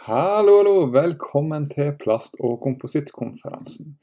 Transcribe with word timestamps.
Hallo, 0.00 0.54
hallo. 0.56 0.86
Velkommen 0.86 1.66
til 1.68 1.90
plast- 2.00 2.38
og 2.40 2.62
komposittkonferansen. 2.64 3.98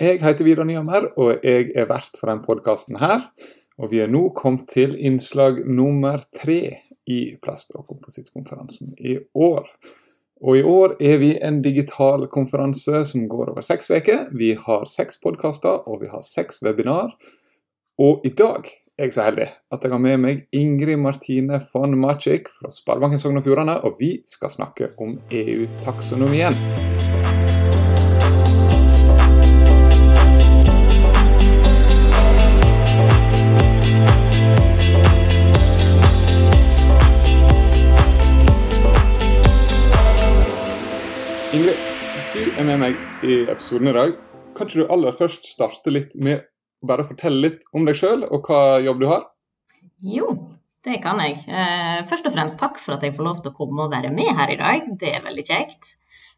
Jeg 0.00 0.18
heter 0.18 0.42
Vidar 0.44 0.66
Nyhammer, 0.66 1.04
og 1.14 1.44
jeg 1.46 1.68
er 1.78 1.86
vert 1.86 2.18
for 2.18 2.26
denne 2.26 2.42
podkasten 2.42 2.98
her. 2.98 3.28
Og 3.78 3.92
vi 3.92 4.00
er 4.02 4.10
nå 4.10 4.24
kommet 4.34 4.66
til 4.72 4.96
innslag 4.98 5.60
nummer 5.62 6.18
tre 6.34 6.58
i 7.06 7.20
plast- 7.38 7.70
og 7.78 7.86
komposittkonferansen 7.92 8.96
i 8.98 9.20
år. 9.38 9.70
Og 10.42 10.58
i 10.58 10.66
år 10.66 10.96
er 10.98 11.22
vi 11.22 11.30
en 11.38 11.62
digital 11.62 12.26
konferanse 12.26 13.04
som 13.06 13.28
går 13.30 13.54
over 13.54 13.62
seks 13.62 13.92
uker. 13.94 14.26
Vi 14.34 14.56
har 14.58 14.90
seks 14.90 15.22
podkaster, 15.22 15.86
og 15.86 16.02
vi 16.02 16.10
har 16.10 16.26
seks 16.26 16.64
webinar. 16.66 17.14
Og 17.94 18.26
i 18.26 18.34
dag 18.34 18.66
jeg 19.02 19.14
så 19.14 19.24
heldig 19.26 19.48
at 19.74 19.82
jeg 19.82 19.90
har 19.90 19.98
med 20.02 20.20
meg 20.22 20.44
Ingrid 20.54 21.00
Martine 21.02 21.58
von 21.72 21.96
Macic 21.98 22.46
fra 22.54 22.70
Sparebanken 22.70 23.18
Sogn 23.18 23.40
og 23.40 23.46
Fjordane, 23.46 23.74
og 23.82 23.96
vi 23.98 24.12
skal 24.28 24.52
snakke 24.52 24.92
om 25.02 25.16
EU-taksonomien. 25.26 26.54
Ingrid, 41.52 41.82
du 42.32 42.44
er 42.54 42.64
med 42.70 42.78
meg 42.80 43.26
i 43.26 43.42
episoden 43.50 43.90
i 43.90 43.98
dag. 43.98 44.14
Kan 44.54 44.68
ikke 44.68 44.84
du 44.84 44.94
aller 44.94 45.18
først 45.18 45.48
starte 45.48 45.90
litt 45.90 46.14
med 46.20 46.46
bare 46.86 47.06
fortelle 47.06 47.48
litt 47.48 47.68
om 47.72 47.86
deg 47.88 47.98
sjøl 47.98 48.26
og 48.28 48.48
hva 48.48 48.80
jobb 48.82 49.02
du 49.02 49.08
har? 49.10 49.28
Jo, 50.02 50.32
det 50.82 50.98
kan 51.02 51.20
jeg. 51.22 51.38
Eh, 51.46 52.02
først 52.10 52.26
og 52.26 52.34
fremst 52.34 52.58
takk 52.58 52.78
for 52.82 52.96
at 52.96 53.04
jeg 53.06 53.14
får 53.14 53.26
lov 53.26 53.42
til 53.42 53.52
å 53.52 53.56
komme 53.56 53.84
og 53.84 53.92
være 53.92 54.10
med 54.14 54.32
her 54.34 54.50
i 54.50 54.58
dag. 54.58 54.88
Det 54.98 55.12
er 55.14 55.22
veldig 55.22 55.44
kjekt. 55.46 55.94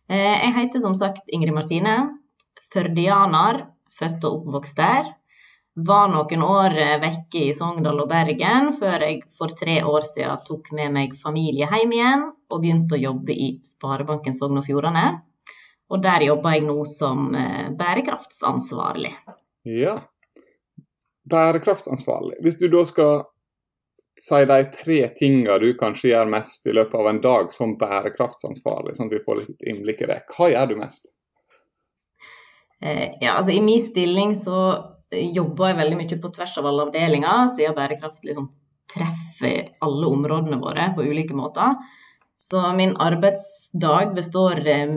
Eh, 0.08 0.36
jeg 0.44 0.54
heter 0.58 0.84
som 0.84 0.96
sagt 0.98 1.30
Ingrid 1.32 1.56
Martine. 1.56 1.96
Førdianer, 2.74 3.62
født 3.94 4.26
og 4.28 4.42
oppvokst 4.42 4.76
der. 4.76 5.14
Var 5.74 6.12
noen 6.12 6.44
år 6.44 6.76
eh, 6.76 6.98
vekke 7.02 7.46
i 7.48 7.54
Sogndal 7.56 8.04
og 8.04 8.10
Bergen 8.12 8.68
før 8.76 9.06
jeg 9.08 9.22
for 9.34 9.54
tre 9.56 9.80
år 9.80 10.04
siden 10.06 10.44
tok 10.46 10.70
med 10.76 10.92
meg 10.92 11.16
familie 11.18 11.70
hjem 11.72 11.96
igjen 11.96 12.28
og 12.28 12.60
begynte 12.60 12.98
å 12.98 13.04
jobbe 13.08 13.32
i 13.32 13.54
Sparebanken 13.64 14.36
Sogn 14.36 14.60
og 14.60 14.68
Fjordane. 14.68 15.08
Og 15.88 16.04
der 16.04 16.28
jobber 16.28 16.52
jeg 16.52 16.66
nå 16.68 16.76
som 16.88 17.30
bærekraftsansvarlig. 17.78 19.12
Ja. 19.68 19.98
Bærekraftsansvarlig. 21.30 22.38
Hvis 22.44 22.58
du 22.60 22.68
da 22.72 22.84
skal 22.88 23.22
si 24.20 24.40
de 24.46 24.58
tre 24.70 24.98
tinga 25.18 25.58
du 25.58 25.70
kanskje 25.78 26.12
gjør 26.12 26.30
mest 26.30 26.68
i 26.70 26.74
løpet 26.76 26.94
av 27.00 27.10
en 27.10 27.20
dag 27.24 27.52
som 27.52 27.74
bærekraftsansvarlig, 27.80 28.94
sånn 28.94 29.10
at 29.10 29.16
vi 29.16 29.22
får 29.24 29.40
litt 29.40 29.68
innblikk 29.72 30.04
i 30.04 30.10
det, 30.12 30.20
hva 30.34 30.50
gjør 30.52 30.70
du 30.70 30.76
mest? 30.78 31.14
Eh, 32.84 33.16
ja, 33.20 33.34
altså 33.34 33.54
I 33.54 33.62
min 33.64 33.82
stilling 33.82 34.36
så 34.38 34.60
jobber 35.14 35.70
jeg 35.70 35.80
veldig 35.80 35.98
mye 35.98 36.20
på 36.20 36.30
tvers 36.36 36.56
av 36.60 36.68
alle 36.68 36.86
avdelinger, 36.88 37.50
siden 37.56 37.76
bærekraft 37.76 38.24
liksom 38.26 38.50
treffer 38.94 39.74
alle 39.82 40.08
områdene 40.12 40.60
våre 40.62 40.90
på 40.94 41.06
ulike 41.06 41.36
måter. 41.36 41.78
Så 42.36 42.60
min 42.76 42.96
arbeidsdag 43.00 44.14
består 44.14 44.60
eh, 44.68 44.90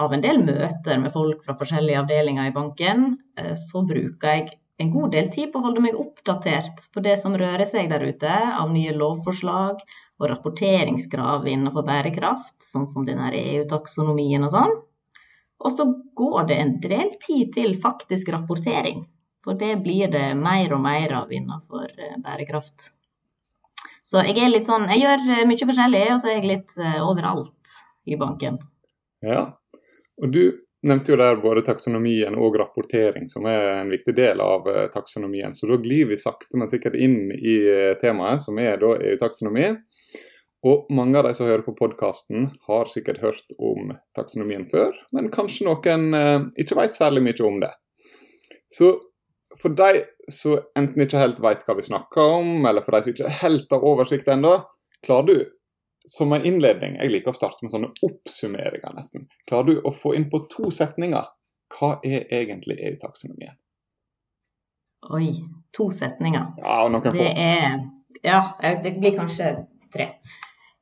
av 0.00 0.12
en 0.12 0.24
del 0.24 0.40
møter 0.44 1.00
med 1.00 1.12
folk 1.12 1.44
fra 1.44 1.56
forskjellige 1.60 2.00
avdelinger 2.02 2.48
i 2.48 2.54
banken. 2.56 3.12
Eh, 3.38 3.52
så 3.56 3.84
bruker 3.86 4.34
jeg 4.34 4.48
en 4.80 4.90
god 4.90 5.12
del 5.12 5.28
tid 5.32 5.50
på 5.52 5.60
å 5.60 5.66
holde 5.66 5.82
meg 5.84 5.98
oppdatert 5.98 6.86
på 6.94 7.02
det 7.04 7.18
som 7.20 7.36
rører 7.36 7.66
seg 7.68 7.90
der 7.92 8.04
ute 8.08 8.30
av 8.30 8.70
nye 8.72 8.94
lovforslag 8.96 9.82
og 10.20 10.28
rapporteringskrav 10.30 11.44
innenfor 11.48 11.84
bærekraft, 11.84 12.56
sånn 12.64 12.86
som 12.88 13.04
denne 13.04 13.28
EU-taksonomien 13.36 14.44
og 14.46 14.54
sånn. 14.54 14.72
Og 15.60 15.74
så 15.74 15.84
går 16.16 16.48
det 16.48 16.56
en 16.60 16.72
del 16.80 17.12
tid 17.20 17.52
til 17.56 17.76
faktisk 17.80 18.32
rapportering, 18.32 19.04
for 19.44 19.58
det 19.60 19.74
blir 19.84 20.08
det 20.12 20.30
mer 20.38 20.72
og 20.76 20.80
mer 20.84 21.12
av 21.18 21.32
innenfor 21.32 21.92
bærekraft. 22.24 22.94
Så 24.00 24.24
jeg 24.24 24.40
er 24.40 24.48
litt 24.48 24.64
sånn 24.66 24.88
Jeg 24.88 25.04
gjør 25.04 25.46
mye 25.46 25.66
forskjellig, 25.68 26.06
og 26.14 26.22
så 26.22 26.30
er 26.32 26.38
jeg 26.38 26.48
litt 26.48 26.76
overalt 27.04 27.76
i 28.08 28.16
banken. 28.20 28.56
Ja, 29.20 29.44
og 30.16 30.32
du 30.32 30.44
nevnte 30.86 31.12
jo 31.12 31.18
der 31.20 31.40
både 31.42 31.64
taksonomien 31.66 32.36
og 32.40 32.56
rapportering, 32.60 33.28
som 33.28 33.44
er 33.50 33.80
en 33.80 33.92
viktig 33.92 34.14
del 34.16 34.40
av 34.40 34.68
taksonomien. 34.94 35.52
Så 35.56 35.68
da 35.68 35.76
glir 35.82 36.08
vi 36.08 36.18
sakte, 36.20 36.56
men 36.56 36.70
sikkert 36.70 36.96
inn 36.96 37.32
i 37.36 37.58
temaet, 38.00 38.40
som 38.46 38.58
er 38.62 38.80
da 38.80 38.94
EU-taksonomi. 38.96 39.74
Og 40.66 40.90
mange 40.92 41.16
av 41.16 41.24
de 41.24 41.32
som 41.36 41.48
hører 41.48 41.64
på 41.64 41.74
podkasten, 41.76 42.50
har 42.68 42.88
sikkert 42.90 43.22
hørt 43.22 43.54
om 43.56 43.94
taksonomien 44.16 44.66
før, 44.68 44.92
men 45.16 45.30
kanskje 45.32 45.66
noen 45.68 46.10
eh, 46.16 46.42
ikke 46.60 46.76
vet 46.82 46.96
særlig 46.96 47.22
mye 47.24 47.46
om 47.48 47.62
det. 47.62 47.70
Så 48.70 48.92
for 49.58 49.72
de 49.74 50.04
som 50.30 50.60
enten 50.78 51.02
ikke 51.02 51.22
helt 51.22 51.40
vet 51.42 51.64
hva 51.66 51.78
vi 51.78 51.86
snakker 51.86 52.36
om, 52.36 52.52
eller 52.68 52.84
for 52.84 52.94
de 52.94 53.02
som 53.02 53.14
ikke 53.14 53.32
helt 53.40 53.72
har 53.72 53.88
oversikt 53.88 54.28
ennå, 54.30 54.52
klarer 55.06 55.30
du 55.30 55.48
som 56.08 56.32
en 56.32 56.44
innledning 56.46 56.96
Jeg 56.96 57.12
liker 57.12 57.32
å 57.32 57.36
starte 57.36 57.64
med 57.64 57.72
sånne 57.72 57.90
oppsummeringer, 58.06 58.94
nesten. 58.96 59.28
Klarer 59.48 59.68
du 59.68 59.82
å 59.84 59.92
få 59.94 60.14
inn 60.16 60.30
på 60.32 60.44
to 60.52 60.70
setninger 60.74 61.28
hva 61.70 61.90
er 62.02 62.26
egentlig 62.34 62.78
EU-taksonomien? 62.88 63.54
Oi, 65.14 65.30
to 65.74 65.88
setninger. 65.94 66.52
Ja, 66.60 66.80
og 66.84 66.92
noen 66.92 67.06
få. 67.06 67.16
Det 67.16 67.32
er 67.38 67.78
Ja, 68.24 68.40
det 68.82 68.96
blir 68.98 69.14
kanskje 69.16 69.52
tre. 69.94 70.10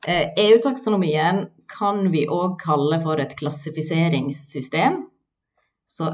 EU-taksonomien 0.08 1.44
kan 1.68 2.08
vi 2.10 2.24
òg 2.26 2.56
kalle 2.62 2.98
for 3.02 3.20
et 3.20 3.36
klassifiseringssystem. 3.38 5.02
Så, 5.88 6.08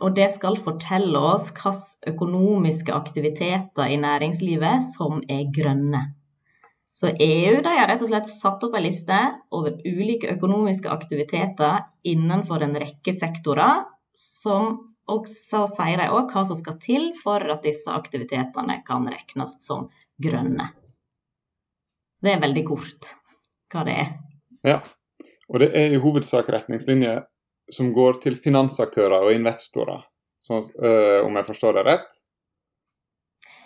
og 0.00 0.14
det 0.16 0.30
skal 0.34 0.56
fortelle 0.60 1.18
oss 1.18 1.50
hvilke 1.52 2.14
økonomiske 2.14 2.94
aktiviteter 2.94 3.90
i 3.90 3.98
næringslivet 4.00 4.86
som 4.94 5.20
er 5.28 5.50
grønne. 5.54 6.04
Så 6.94 7.10
EU 7.10 7.56
de 7.62 7.70
har 7.74 7.88
rett 7.90 8.02
og 8.04 8.10
slett 8.10 8.28
satt 8.30 8.62
opp 8.62 8.76
en 8.78 8.84
liste 8.84 9.16
over 9.56 9.80
ulike 9.82 10.30
økonomiske 10.36 10.90
aktiviteter 10.94 11.88
innenfor 12.06 12.62
en 12.62 12.76
rekke 12.78 13.10
sektorer, 13.16 13.82
som 14.14 14.76
også 15.10 15.64
sier 15.72 15.98
de 15.98 16.06
òg 16.14 16.30
hva 16.30 16.44
som 16.46 16.54
skal 16.54 16.78
til 16.78 17.08
for 17.18 17.42
at 17.50 17.66
disse 17.66 17.90
aktivitetene 17.90 18.78
kan 18.86 19.08
regnes 19.10 19.56
som 19.64 19.88
grønne. 20.22 20.68
Det 22.22 22.30
er 22.30 22.44
veldig 22.46 22.64
kort 22.68 23.10
hva 23.74 23.82
det 23.88 23.98
er. 24.04 24.12
Ja, 24.64 24.78
og 25.50 25.64
det 25.64 25.72
er 25.74 25.96
i 25.96 26.00
hovedsak 26.00 26.46
retningslinjer 26.54 27.24
som 27.74 27.90
går 27.96 28.22
til 28.22 28.38
finansaktører 28.38 29.26
og 29.26 29.34
investorer, 29.34 30.06
så, 30.38 30.62
øh, 30.62 31.26
om 31.26 31.42
jeg 31.42 31.50
forstår 31.50 31.80
det 31.80 31.86
rett? 31.90 32.20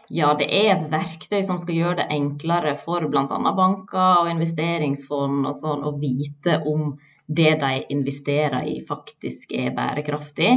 Ja, 0.09 0.33
det 0.39 0.49
er 0.49 0.71
et 0.73 0.87
verktøy 0.89 1.43
som 1.45 1.59
skal 1.61 1.77
gjøre 1.77 1.99
det 2.01 2.09
enklere 2.15 2.73
for 2.81 3.05
bl.a. 3.13 3.27
banker 3.29 4.23
og 4.23 4.31
investeringsfond 4.33 5.45
og 5.45 5.57
sånn 5.57 5.85
å 5.85 5.93
vite 6.01 6.63
om 6.65 6.95
det 7.29 7.59
de 7.61 7.83
investerer 7.93 8.65
i 8.71 8.79
faktisk 8.89 9.53
er 9.53 9.75
bærekraftig. 9.77 10.53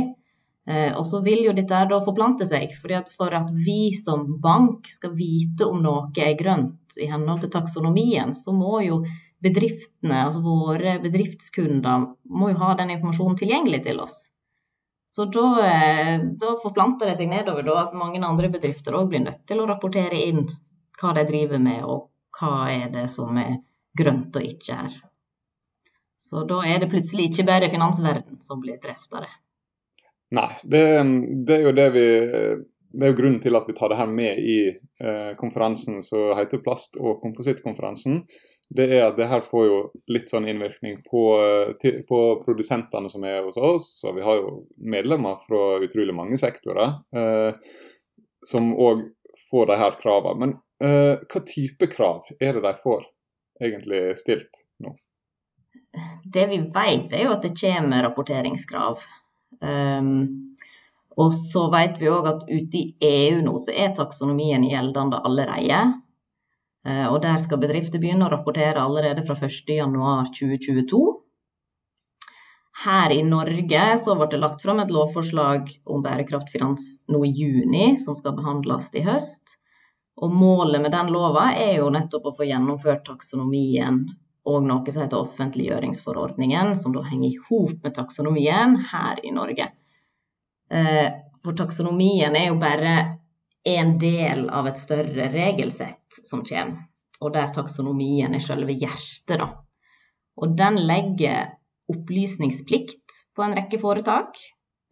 Eh, 0.69 0.93
og 0.95 1.03
så 1.09 1.19
vil 1.25 1.43
jo 1.47 1.55
dette 1.57 1.81
da 1.89 1.99
forplante 2.05 2.47
seg, 2.47 2.71
fordi 2.79 2.95
at 3.01 3.11
for 3.11 3.33
at 3.35 3.49
vi 3.51 3.91
som 3.97 4.23
bank 4.39 4.87
skal 4.93 5.17
vite 5.17 5.67
om 5.67 5.81
noe 5.83 6.07
er 6.15 6.37
grønt 6.39 6.95
i 7.01 7.09
henhold 7.11 7.43
til 7.43 7.51
taksonomien, 7.51 8.31
så 8.37 8.55
må 8.55 8.79
jo 8.85 9.01
bedriftene, 9.41 10.27
altså 10.27 10.43
våre 10.45 10.99
bedriftskunder, 11.03 12.05
må 12.29 12.53
jo 12.53 12.61
ha 12.61 12.75
den 12.79 12.93
informasjonen 12.95 13.39
tilgjengelig 13.41 13.83
til 13.89 13.99
oss. 14.03 14.29
Så 15.11 15.25
da, 15.27 15.45
da 16.39 16.53
forplanter 16.63 17.09
det 17.09 17.17
seg 17.19 17.27
nedover 17.31 17.65
da, 17.67 17.77
at 17.83 17.95
mange 17.97 18.21
andre 18.23 18.47
bedrifter 18.53 18.95
òg 18.95 19.09
blir 19.11 19.25
nødt 19.25 19.43
til 19.47 19.59
å 19.59 19.67
rapportere 19.67 20.19
inn 20.23 20.45
hva 21.01 21.11
de 21.17 21.25
driver 21.27 21.59
med, 21.59 21.83
og 21.83 22.07
hva 22.39 22.69
er 22.71 22.87
det 22.93 23.07
som 23.11 23.35
er 23.41 23.57
grønt 23.97 24.37
og 24.39 24.47
ikke 24.47 24.77
er. 24.87 24.95
Så 26.21 26.45
da 26.47 26.61
er 26.63 26.79
det 26.79 26.91
plutselig 26.91 27.27
ikke 27.27 27.47
bare 27.49 27.69
finansverden 27.73 28.39
som 28.45 28.61
blir 28.63 28.79
truffet 28.79 29.17
av 29.17 29.25
det. 29.25 29.33
Nei, 30.37 30.47
det, 30.63 30.83
det, 31.43 31.57
er 31.57 31.65
jo 31.65 31.73
det 31.75 31.87
vi 31.91 32.05
det 32.91 33.07
er 33.07 33.11
jo 33.13 33.17
grunnen 33.17 33.39
til 33.43 33.55
at 33.55 33.67
vi 33.67 33.75
tar 33.75 33.91
det 33.91 33.99
her 33.99 34.09
med 34.11 34.39
i 34.39 34.57
eh, 34.69 35.31
konferansen 35.39 36.01
som 36.03 36.33
heter 36.35 36.61
Plast- 36.63 36.99
og 36.99 37.21
komposittkonferansen 37.23 38.21
det 38.75 38.87
er 38.95 39.05
at 39.09 39.17
det 39.19 39.27
her 39.27 39.41
får 39.43 39.65
jo 39.67 39.79
litt 40.11 40.31
sånn 40.31 40.47
innvirkning 40.47 41.01
på, 41.03 41.23
på, 42.07 42.19
produsentene 42.45 43.09
som 43.11 43.25
er 43.27 43.41
hos 43.43 43.59
oss. 43.59 43.87
Og 44.07 44.15
vi 44.15 44.23
har 44.23 44.39
jo 44.39 44.53
medlemmer 44.79 45.41
fra 45.43 45.63
utrolig 45.83 46.15
mange 46.15 46.39
sektorer 46.39 47.01
eh, 47.11 47.51
som 48.47 48.71
òg 48.71 49.03
får 49.49 49.71
de 49.71 49.79
her 49.81 49.97
kravene. 49.99 50.39
Men 50.39 50.53
eh, 50.87 51.19
hva 51.19 51.43
type 51.47 51.91
krav 51.91 52.31
er 52.39 52.57
det 52.57 52.63
de 52.63 52.73
får 52.79 53.07
egentlig 53.61 54.03
stilt 54.21 54.63
nå? 54.83 54.95
Det 56.23 56.47
vi 56.47 56.61
vet 56.71 57.11
er 57.11 57.25
jo 57.25 57.33
at 57.35 57.43
det 57.43 57.57
kommer 57.59 58.05
rapporteringskrav. 58.07 59.03
Um, 59.59 60.55
og 61.19 61.33
så 61.35 61.65
vet 61.73 61.99
vi 61.99 62.07
òg 62.09 62.29
at 62.29 62.47
ute 62.47 62.79
i 62.79 62.85
EU 63.03 63.41
nå 63.43 63.57
så 63.59 63.75
er 63.75 63.91
taksonomien 63.97 64.63
gjeldende 64.63 65.19
allerede. 65.27 65.81
Og 66.81 67.19
der 67.21 67.37
skal 67.37 67.59
bedrifter 67.61 68.01
begynne 68.01 68.25
å 68.25 68.31
rapportere 68.33 68.81
allerede 68.81 69.21
fra 69.27 69.35
1.1.2022. 69.37 71.01
Her 72.81 73.11
i 73.13 73.21
Norge 73.21 73.81
så 74.01 74.15
ble 74.17 74.27
det 74.31 74.39
lagt 74.41 74.63
fram 74.63 74.79
et 74.81 74.89
lovforslag 74.93 75.69
om 75.85 76.01
bærekraftfinans 76.01 76.85
nå 77.13 77.21
i 77.27 77.33
juni, 77.37 77.91
som 78.01 78.17
skal 78.17 78.33
behandles 78.39 78.89
i 78.97 79.03
høst. 79.05 79.59
Og 80.21 80.33
målet 80.33 80.81
med 80.81 80.93
den 80.93 81.11
lova 81.13 81.51
er 81.57 81.75
jo 81.77 81.91
nettopp 81.93 82.31
å 82.31 82.35
få 82.39 82.47
gjennomført 82.49 83.05
taksonomien 83.05 84.01
og 84.49 84.65
noe 84.65 84.93
som 84.93 85.03
heter 85.03 85.21
offentliggjøringsforordningen, 85.21 86.73
som 86.77 86.95
da 86.95 87.03
henger 87.05 87.29
i 87.29 87.41
hop 87.49 87.83
med 87.83 87.93
taksonomien 87.93 88.79
her 88.89 89.21
i 89.21 89.33
Norge. 89.35 89.67
Eh, 90.71 91.09
for 91.43 91.57
taksonomien 91.57 92.33
er 92.37 92.47
jo 92.49 92.57
bare 92.61 92.95
en 93.63 93.97
del 94.01 94.47
av 94.49 94.67
et 94.67 94.79
større 94.79 95.27
regelsett 95.33 96.21
som 96.25 96.43
kommer, 96.47 96.87
og 97.21 97.33
der 97.35 97.51
taksonomien 97.53 98.33
er 98.33 98.43
selve 98.43 98.73
hjertet, 98.73 99.37
da. 99.37 99.51
Og 100.41 100.55
den 100.57 100.79
legger 100.87 101.51
opplysningsplikt 101.91 103.19
på 103.35 103.45
en 103.45 103.53
rekke 103.57 103.77
foretak. 103.81 104.39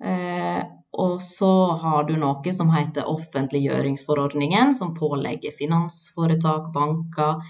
Eh, 0.03 0.61
og 0.99 1.21
så 1.21 1.51
har 1.81 2.05
du 2.07 2.15
noe 2.19 2.53
som 2.53 2.71
heter 2.73 3.09
offentliggjøringsforordningen, 3.09 4.73
som 4.75 4.93
pålegger 4.97 5.55
finansforetak, 5.55 6.71
banker, 6.73 7.41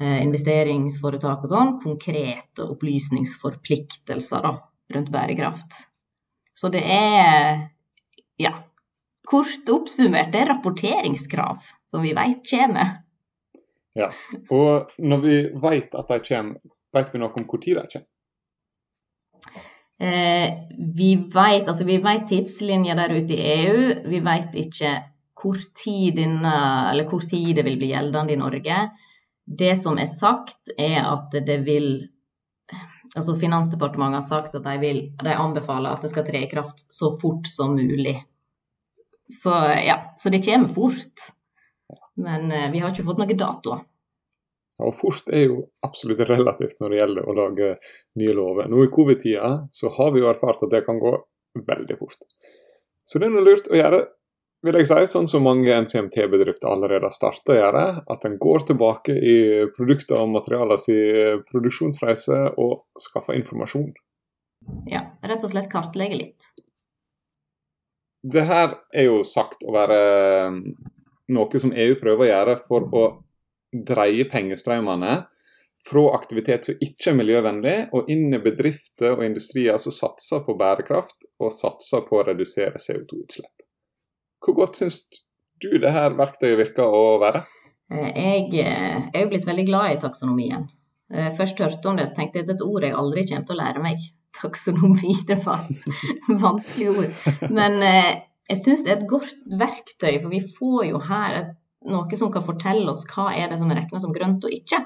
eh, 0.00 0.22
investeringsforetak 0.24 1.44
og 1.44 1.52
sånn 1.52 1.74
konkrete 1.82 2.66
opplysningsforpliktelser 2.66 4.42
da, 4.46 4.54
rundt 4.94 5.12
bærekraft. 5.14 5.84
Så 6.54 6.70
det 6.74 6.82
er, 6.82 7.68
ja, 8.38 8.54
kort 9.28 9.68
oppsummert, 9.72 10.32
det 10.32 10.42
er 10.42 10.52
rapporteringskrav 10.54 11.66
som 11.90 12.04
vi 12.04 12.14
vet 12.16 12.40
kommer. 12.48 12.96
Ja, 13.98 14.12
og 14.54 14.92
når 14.98 15.24
vi 15.24 15.36
vet 15.58 15.96
at 15.98 16.12
de 16.12 16.20
kommer, 16.24 16.60
vet 16.94 17.12
vi 17.12 17.20
noe 17.20 17.34
om 17.34 17.48
tid 17.58 17.76
de 17.80 17.86
kommer? 17.92 18.08
Eh, 19.98 20.54
vi 20.94 21.16
vet, 21.16 21.66
altså 21.66 21.84
vi 21.84 21.98
vet 22.02 22.28
tidslinjer 22.30 22.98
der 22.98 23.16
ute 23.18 23.34
i 23.34 23.46
EU. 23.64 23.80
Vi 24.06 24.20
vet 24.22 24.54
ikke 24.60 24.92
hvor 25.38 25.58
tid, 25.82 26.18
denne, 26.18 26.54
eller 26.92 27.08
hvor 27.10 27.22
tid 27.26 27.56
det 27.58 27.64
vil 27.66 27.78
bli 27.78 27.92
gjeldende 27.92 28.34
i 28.34 28.38
Norge. 28.38 28.78
Det 29.48 29.74
som 29.80 29.98
er 29.98 30.10
sagt, 30.10 30.72
er 30.78 31.02
at 31.06 31.34
det 31.46 31.64
vil 31.66 32.08
Altså 33.16 33.32
Finansdepartementet 33.40 34.18
har 34.18 34.24
sagt 34.26 34.56
at 34.58 34.66
de, 34.66 34.74
vil, 34.82 34.98
de 35.16 35.32
anbefaler 35.32 35.94
at 35.96 36.02
det 36.04 36.10
skal 36.12 36.26
tre 36.26 36.42
i 36.44 36.48
kraft 36.50 36.82
så 36.92 37.08
fort 37.16 37.46
som 37.48 37.72
mulig. 37.72 38.18
Så 39.28 39.52
ja, 39.84 40.14
så 40.16 40.32
det 40.32 40.44
kommer 40.44 40.68
fort. 40.72 41.28
Men 42.16 42.52
eh, 42.52 42.70
vi 42.72 42.82
har 42.82 42.92
ikke 42.92 43.06
fått 43.06 43.20
noen 43.20 43.38
datoer. 43.38 43.84
Og 44.78 44.94
fort 44.94 45.30
er 45.34 45.48
jo 45.48 45.62
absolutt 45.82 46.20
relativt 46.28 46.78
når 46.78 46.92
det 46.92 47.00
gjelder 47.00 47.26
å 47.26 47.34
lage 47.34 47.72
nye 48.20 48.34
lover. 48.34 48.68
Nå 48.70 48.84
i 48.84 48.92
covid-tida 48.94 49.50
så 49.74 49.90
har 49.96 50.12
vi 50.14 50.22
jo 50.22 50.28
erfart 50.30 50.62
at 50.62 50.74
det 50.74 50.84
kan 50.86 51.00
gå 51.02 51.16
veldig 51.66 51.96
fort. 51.98 52.22
Så 53.02 53.18
det 53.18 53.26
er 53.26 53.34
noe 53.34 53.46
lurt 53.46 53.70
å 53.72 53.78
gjøre, 53.78 54.00
vil 54.66 54.78
jeg 54.78 54.88
si, 54.90 55.00
sånn 55.10 55.26
som 55.30 55.46
mange 55.46 55.74
NCMT-bedrifter 55.82 56.70
allerede 56.70 57.08
har 57.08 57.14
starta 57.14 57.54
å 57.54 57.58
gjøre. 57.58 57.84
At 58.14 58.26
en 58.28 58.38
går 58.38 58.68
tilbake 58.70 59.16
i 59.18 59.38
produkter 59.74 60.20
og 60.20 60.30
materialer 60.36 60.78
sin 60.82 61.42
produksjonsreise 61.50 62.40
og 62.54 62.84
skaffer 63.02 63.38
informasjon. 63.38 63.90
Ja, 64.90 65.08
rett 65.26 65.42
og 65.42 65.50
slett 65.50 65.70
kartlegge 65.72 66.22
litt. 66.22 66.50
Det 68.22 68.44
her 68.48 68.74
er 68.92 69.08
jo 69.08 69.22
sagt 69.26 69.62
å 69.66 69.72
være 69.74 69.98
noe 71.34 71.60
som 71.62 71.74
EU 71.74 71.96
prøver 72.00 72.24
å 72.24 72.30
gjøre 72.30 72.56
for 72.60 72.88
å 72.88 73.04
dreie 73.72 74.24
pengestrømmene 74.28 75.18
fra 75.88 76.04
aktivitet 76.16 76.66
som 76.66 76.80
ikke 76.82 77.12
er 77.12 77.18
miljøvennlig, 77.18 77.76
og 77.94 78.08
inn 78.10 78.32
i 78.34 78.40
bedrifter 78.42 79.14
og 79.14 79.24
industrier 79.24 79.78
som 79.80 79.94
satser 79.94 80.42
på 80.46 80.56
bærekraft 80.58 81.28
og 81.38 81.54
satser 81.54 82.02
på 82.08 82.18
å 82.18 82.24
redusere 82.26 82.80
CO2-utslipp. 82.82 83.54
Hvor 84.42 84.56
godt 84.58 84.80
syns 84.80 85.00
du 85.62 85.70
det 85.78 85.92
her 85.94 86.16
verktøyet 86.18 86.58
virker 86.58 86.90
å 86.90 87.18
være? 87.22 87.44
Eh, 87.92 88.10
jeg 88.10 88.64
eh, 88.64 89.08
er 89.12 89.24
jo 89.24 89.30
blitt 89.30 89.46
veldig 89.48 89.66
glad 89.68 89.94
i 89.94 90.00
taksonomien. 90.02 90.66
Eh, 91.12 91.30
først 91.36 91.60
hørte 91.62 91.90
om 91.90 91.98
det, 91.98 92.08
så 92.10 92.18
tenkte 92.18 92.40
jeg 92.40 92.48
at 92.48 92.56
et 92.56 92.66
ord 92.66 92.84
jeg 92.84 92.96
aldri 92.98 93.24
kommer 93.28 93.48
til 93.48 93.56
å 93.56 93.62
lære 93.62 93.84
meg. 93.84 94.08
Taksonomi, 94.38 95.16
det 95.28 95.40
var 95.44 95.66
vanskelig 96.46 96.92
ord. 96.94 97.22
Men 97.54 97.78
jeg 97.82 98.60
syns 98.62 98.84
det 98.86 98.92
er 98.92 99.00
et 99.00 99.10
godt 99.10 99.34
verktøy, 99.60 100.14
for 100.22 100.30
vi 100.32 100.40
får 100.56 100.84
jo 100.92 101.00
her 101.08 101.40
et 101.42 101.56
noe 101.86 102.18
som 102.18 102.32
kan 102.32 102.44
fortelle 102.44 102.88
oss 102.90 103.04
hva 103.10 103.30
er 103.36 103.50
det 103.50 103.58
som 103.60 103.70
er 103.70 103.82
regna 103.82 104.00
som 104.02 104.14
grønt 104.14 104.44
og 104.44 104.54
ikke. 104.54 104.80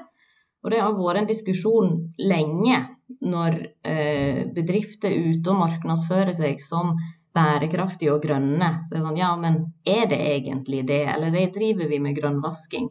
Og 0.63 0.71
det 0.71 0.79
har 0.79 0.95
vært 0.95 1.23
en 1.23 1.29
diskusjon 1.29 1.89
lenge 2.21 2.79
når 3.23 3.57
eh, 3.85 4.43
bedrifter 4.53 5.11
er 5.11 5.33
ute 5.33 5.51
og 5.51 5.59
markedsfører 5.59 6.33
seg 6.35 6.61
som 6.63 6.93
bærekraftige 7.33 8.13
og 8.13 8.23
grønne. 8.23 8.77
Så 8.85 8.93
det 8.93 9.01
er 9.01 9.07
sånn, 9.07 9.19
ja, 9.19 9.31
men 9.39 9.59
er 9.89 10.05
det 10.11 10.19
egentlig 10.21 10.83
det, 10.87 11.03
eller 11.15 11.33
det 11.33 11.49
driver 11.55 11.89
vi 11.91 11.99
med 12.03 12.15
grønnvasking? 12.17 12.87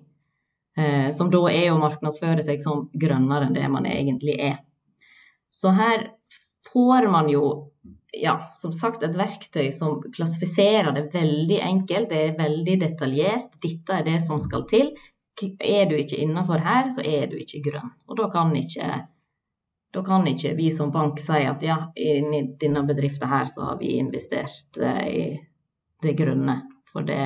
Eh, 0.76 1.08
som 1.12 1.30
da 1.32 1.42
er 1.52 1.70
å 1.72 1.80
markedsføre 1.80 2.44
seg 2.44 2.60
som 2.60 2.86
grønnere 2.92 3.48
enn 3.48 3.56
det 3.56 3.68
man 3.72 3.88
egentlig 3.88 4.36
er. 4.40 4.60
Så 5.52 5.72
her 5.76 6.08
får 6.72 7.08
man 7.12 7.28
jo 7.32 7.72
ja, 8.12 8.50
som 8.54 8.72
sagt 8.72 9.02
et 9.02 9.16
verktøy 9.16 9.70
som 9.72 10.02
klassifiserer 10.12 10.92
det 10.92 11.08
veldig 11.14 11.60
enkelt. 11.64 12.10
Det 12.10 12.20
er 12.26 12.36
veldig 12.38 12.76
detaljert. 12.82 13.56
Dette 13.62 14.00
er 14.00 14.04
det 14.06 14.18
som 14.24 14.40
skal 14.40 14.66
til. 14.68 14.92
Er 15.58 15.86
du 15.88 15.96
ikke 15.96 16.20
innafor 16.20 16.60
her, 16.60 16.90
så 16.92 17.04
er 17.04 17.30
du 17.30 17.38
ikke 17.40 17.62
grønn. 17.70 17.88
Og 18.08 18.18
da 18.20 18.28
kan 18.32 18.52
ikke, 18.56 18.90
da 19.96 20.04
kan 20.04 20.28
ikke 20.28 20.52
vi 20.58 20.68
som 20.74 20.92
bank 20.92 21.22
si 21.24 21.40
at 21.48 21.64
ja, 21.64 21.78
i 21.96 22.20
denne 22.60 22.84
bedriften 22.88 23.32
her 23.32 23.48
så 23.48 23.70
har 23.70 23.80
vi 23.80 23.96
investert 23.96 24.76
eh, 24.76 25.08
i 25.08 25.24
det 26.04 26.16
grønne, 26.18 26.60
for 26.92 27.08
det 27.08 27.24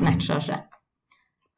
matcher 0.00 0.40
seg. 0.40 0.66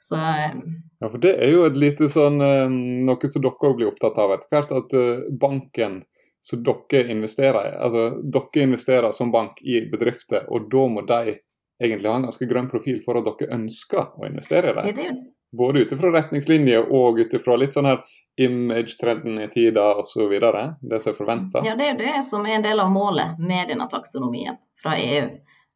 Så, 0.03 0.19
eh, 0.19 0.59
ja, 0.99 1.07
for 1.07 1.23
det 1.23 1.37
er 1.39 1.55
jo 1.55 1.63
et 1.69 1.79
lite 1.79 2.11
sånn 2.11 2.43
eh, 2.43 2.67
noe 3.07 3.31
som 3.31 3.45
dere 3.45 3.71
òg 3.71 3.79
blir 3.79 3.93
opptatt 3.93 4.19
av 4.19 4.35
etter 4.35 4.51
hvert, 4.51 4.75
at 4.83 5.39
banken 5.39 6.03
så 6.43 6.57
dere 6.59 7.11
investerer, 7.13 7.77
altså, 7.79 8.09
dere 8.23 8.65
investerer 8.67 9.13
som 9.15 9.31
bank 9.31 9.61
i 9.63 9.85
bedrifter, 9.91 10.49
og 10.51 10.67
da 10.71 10.87
må 10.91 11.05
de 11.07 11.37
egentlig 11.83 12.11
ha 12.11 12.17
en 12.19 12.27
ganske 12.27 12.49
grønn 12.51 12.71
profil 12.71 12.99
for 13.05 13.21
at 13.21 13.29
dere 13.29 13.55
ønsker 13.55 14.17
å 14.19 14.27
investere 14.27 14.75
i 14.89 14.95
dem. 14.97 15.21
Både 15.53 15.85
ut 15.85 15.93
ifra 15.95 16.11
retningslinjer 16.15 16.89
og 16.91 17.21
ut 17.21 17.35
ifra 17.37 17.59
litt 17.61 17.77
sånn 17.77 17.87
her 17.91 18.01
image-trenden 18.41 19.39
i 19.45 19.49
tida 19.53 19.85
osv. 20.01 20.33
Det 20.33 21.01
som 21.05 21.13
er 21.13 21.17
forventa. 21.19 21.63
Ja, 21.67 21.77
det 21.77 21.91
er 21.93 21.99
det 22.01 22.15
som 22.25 22.47
er 22.49 22.57
en 22.57 22.65
del 22.65 22.81
av 22.81 22.91
målet 22.91 23.39
med 23.39 23.69
denne 23.69 23.87
taksonomien 23.93 24.57
fra 24.83 24.97
EU. 24.99 25.29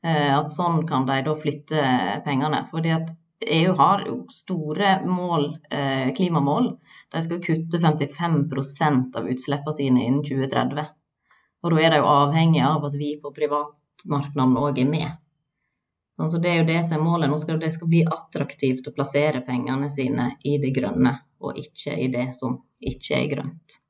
Eh, 0.06 0.32
at 0.38 0.50
sånn 0.50 0.86
kan 0.88 1.06
de 1.06 1.20
da 1.28 1.36
flytte 1.36 1.84
pengene. 2.24 2.64
Fordi 2.72 2.94
at 2.96 3.12
EU 3.44 3.76
har 3.76 4.06
jo 4.08 4.22
store 4.32 4.96
mål, 5.04 5.50
eh, 5.70 6.08
klimamål 6.16 6.72
de 7.12 7.22
skal 7.22 7.42
kutte 7.42 7.78
55% 7.78 9.16
av 9.16 9.28
utslippene 9.30 9.72
sine 9.72 10.06
innen 10.06 10.24
2030. 10.26 10.88
Og 11.62 11.72
da 11.72 11.82
er 11.82 11.94
de 11.94 12.00
jo 12.02 12.10
avhengig 12.10 12.64
av 12.66 12.84
at 12.88 12.96
vi 12.98 13.14
på 13.22 13.32
privatmarkedene 13.34 14.64
òg 14.66 14.82
er 14.82 14.90
med. 14.90 15.22
Så 16.16 16.40
det 16.40 16.50
er 16.50 16.60
jo 16.62 16.68
det 16.68 16.80
som 16.88 16.96
er 16.96 17.04
målet. 17.04 17.30
Nå 17.30 17.38
skal 17.38 17.58
det 17.60 17.72
skal 17.74 17.90
bli 17.92 18.02
attraktivt 18.08 18.88
å 18.88 18.94
plassere 18.96 19.42
pengene 19.44 19.90
sine 19.92 20.30
i 20.48 20.56
det 20.62 20.72
grønne, 20.76 21.12
og 21.44 21.58
ikke 21.60 21.96
i 22.00 22.08
det 22.12 22.30
som 22.38 22.56
ikke 22.80 23.18
er 23.18 23.32
grønt. 23.34 23.80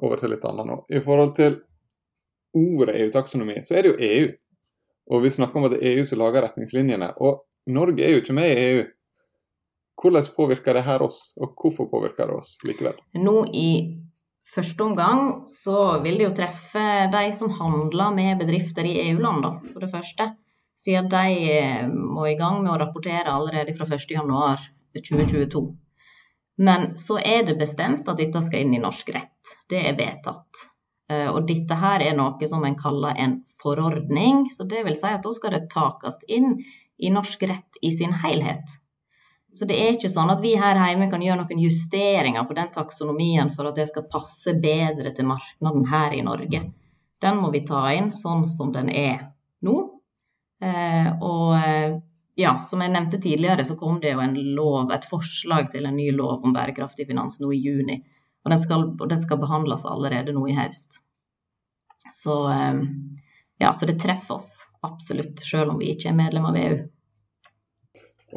Over 0.00 0.18
til 0.18 0.32
litt 0.34 0.46
annet 0.48 0.66
nå. 0.66 0.78
I 0.90 1.02
forhold 1.04 1.34
til 1.38 1.60
ordet 2.56 2.96
EU-taksonomi, 3.04 3.60
så 3.62 3.76
er 3.76 3.86
det 3.86 3.92
jo 3.92 4.08
EU. 4.08 4.30
Og 5.10 5.22
vi 5.24 5.32
snakker 5.34 5.60
om 5.60 5.68
at 5.68 5.76
det 5.76 5.82
er 5.82 5.98
EU 5.98 6.06
som 6.06 6.20
lager 6.22 6.46
retningslinjene. 6.46 7.12
Og 7.22 7.44
Norge 7.70 8.02
er 8.06 8.14
jo 8.14 8.22
ikke 8.22 8.36
med 8.36 8.50
i 8.50 8.64
EU. 8.64 8.82
Hvordan 10.00 10.28
påvirker 10.36 10.74
det 10.74 10.86
her 10.86 11.02
oss, 11.04 11.34
og 11.40 11.52
hvorfor 11.60 11.90
påvirker 11.90 12.30
det 12.30 12.38
oss 12.40 12.54
likevel? 12.64 12.96
Nå 13.20 13.34
i 13.52 13.70
første 14.54 14.84
omgang 14.84 15.42
så 15.48 16.00
vil 16.04 16.16
det 16.18 16.28
jo 16.28 16.36
treffe 16.40 16.86
de 17.12 17.26
som 17.36 17.52
handler 17.58 18.14
med 18.16 18.40
bedrifter 18.40 18.88
i 18.88 18.96
EU-land, 19.10 19.44
for 19.74 19.84
det 19.84 19.92
første. 19.92 20.30
Siden 20.80 21.10
de 21.12 21.52
eh, 21.52 21.84
må 21.90 22.24
i 22.30 22.38
gang 22.38 22.62
med 22.62 22.72
å 22.72 22.80
rapportere 22.80 23.28
allerede 23.28 23.76
fra 23.76 23.84
1.1.2022. 23.84 25.64
Men 26.64 26.92
så 26.96 27.18
er 27.20 27.44
det 27.48 27.58
bestemt 27.60 28.08
at 28.08 28.20
dette 28.20 28.40
skal 28.44 28.64
inn 28.64 28.76
i 28.76 28.80
norsk 28.82 29.12
rett. 29.12 29.56
Det 29.68 29.80
er 29.80 29.98
vedtatt. 29.98 30.64
Eh, 31.12 31.28
og 31.28 31.44
dette 31.48 31.76
her 31.76 32.04
er 32.04 32.16
noe 32.16 32.48
som 32.48 32.64
en 32.64 32.78
kaller 32.80 33.16
en 33.20 33.40
forordning, 33.60 34.46
så 34.52 34.64
det 34.68 34.86
vil 34.86 34.96
si 34.96 35.12
at 35.12 35.24
da 35.24 35.32
skal 35.36 35.56
det 35.56 35.66
takast 35.72 36.24
inn 36.28 36.56
i 37.00 37.12
norsk 37.12 37.44
rett 37.48 37.80
i 37.84 37.92
sin 37.96 38.16
helhet. 38.24 38.80
Så 39.52 39.66
det 39.66 39.76
er 39.82 39.96
ikke 39.96 40.10
sånn 40.10 40.30
at 40.30 40.42
vi 40.42 40.52
her 40.58 40.78
hjemme 40.78 41.08
kan 41.10 41.22
gjøre 41.24 41.42
noen 41.42 41.62
justeringer 41.62 42.44
på 42.46 42.54
den 42.54 42.70
taksonomien 42.74 43.50
for 43.54 43.70
at 43.70 43.80
det 43.80 43.88
skal 43.90 44.06
passe 44.10 44.54
bedre 44.62 45.10
til 45.16 45.26
markedet 45.26 45.88
her 45.90 46.14
i 46.14 46.22
Norge. 46.26 46.62
Den 47.20 47.40
må 47.40 47.50
vi 47.52 47.64
ta 47.66 47.82
inn 47.92 48.12
sånn 48.14 48.46
som 48.48 48.70
den 48.72 48.88
er 48.94 49.26
nå. 49.66 49.74
Eh, 50.62 51.10
og 51.18 51.56
eh, 51.58 51.98
ja, 52.38 52.54
som 52.64 52.84
jeg 52.84 52.94
nevnte 52.94 53.20
tidligere, 53.20 53.66
så 53.66 53.76
kom 53.76 53.98
det 54.00 54.14
jo 54.14 54.22
en 54.22 54.38
lov, 54.54 54.94
et 54.94 55.08
forslag 55.08 55.68
til 55.74 55.88
en 55.88 55.98
ny 55.98 56.08
lov 56.14 56.46
om 56.46 56.54
bærekraftig 56.54 57.08
finans 57.10 57.40
nå 57.42 57.50
i 57.52 57.60
juni. 57.60 57.98
Og 58.44 58.54
den 58.54 58.62
skal, 58.62 58.86
den 59.02 59.20
skal 59.20 59.40
behandles 59.42 59.84
allerede 59.84 60.32
nå 60.32 60.46
i 60.48 60.56
høst. 60.56 61.02
Så 62.10 62.36
ja, 63.60 63.72
så 63.76 63.86
det 63.86 63.98
treffer 64.00 64.38
oss 64.38 64.48
absolutt, 64.80 65.42
selv 65.44 65.74
om 65.74 65.80
vi 65.82 65.90
ikke 65.92 66.08
er 66.08 66.16
medlem 66.16 66.46
av 66.48 66.56
EU. 66.56 66.78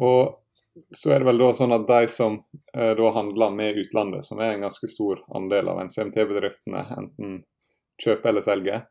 Og 0.04 0.43
så 0.90 1.12
er 1.14 1.22
det 1.22 1.28
vel 1.28 1.38
da 1.38 1.50
sånn 1.54 1.74
at 1.74 1.86
de 1.88 2.06
som 2.10 2.38
eh, 2.74 2.92
da 2.98 3.10
handler 3.14 3.54
med 3.54 3.78
utlandet, 3.84 4.26
som 4.26 4.40
er 4.42 4.54
en 4.54 4.66
ganske 4.66 4.88
stor 4.90 5.22
andel 5.36 5.70
av 5.70 5.80
NCMT-bedriftene, 5.84 6.84
enten 6.98 7.42
kjøper 8.02 8.32
eller 8.32 8.44
selger, 8.44 8.86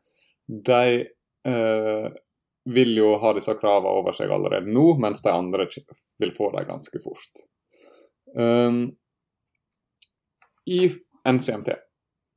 de 0.48 1.04
eh, 1.48 2.06
vil 2.64 2.96
jo 2.96 3.14
ha 3.20 3.32
disse 3.36 3.52
kravene 3.60 3.92
over 4.00 4.16
seg 4.16 4.32
allerede 4.32 4.72
nå, 4.72 4.94
mens 5.00 5.22
de 5.24 5.32
andre 5.32 5.68
vil 6.22 6.32
få 6.36 6.50
dem 6.54 6.68
ganske 6.68 7.00
fort. 7.04 7.44
Um, 8.34 8.86
I 10.66 10.88
NCMT 11.28 11.74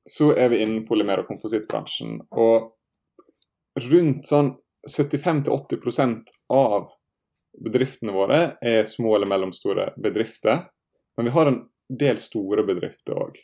så 0.08 0.34
er 0.36 0.52
vi 0.52 0.60
innen 0.64 0.84
polymer- 0.88 1.24
og 1.24 1.32
komposittbransjen, 1.32 2.20
og 2.36 2.74
rundt 3.88 4.28
sånn 4.28 4.54
75-80% 4.88 6.36
av 6.56 6.92
bedriftene 7.64 8.14
våre 8.16 8.40
er 8.62 8.88
små 8.90 9.16
eller 9.16 9.30
mellomstore 9.30 9.92
bedrifter. 9.98 10.66
Men 11.18 11.30
vi 11.30 11.34
har 11.36 11.50
en 11.50 11.62
del 11.90 12.20
store 12.22 12.66
bedrifter 12.68 13.18
òg. 13.18 13.38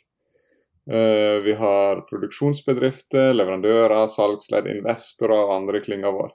Eh, 0.90 1.40
vi 1.44 1.54
har 1.58 2.02
produksjonsbedrifter, 2.10 3.32
leverandører, 3.34 4.06
salgsledd, 4.10 4.68
investorer 4.76 5.46
og 5.46 5.54
andre 5.56 5.80
klynger 5.84 6.12
vår. 6.12 6.34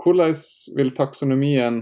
Hvordan 0.00 0.36
vil 0.76 0.92
taksonomien 0.96 1.80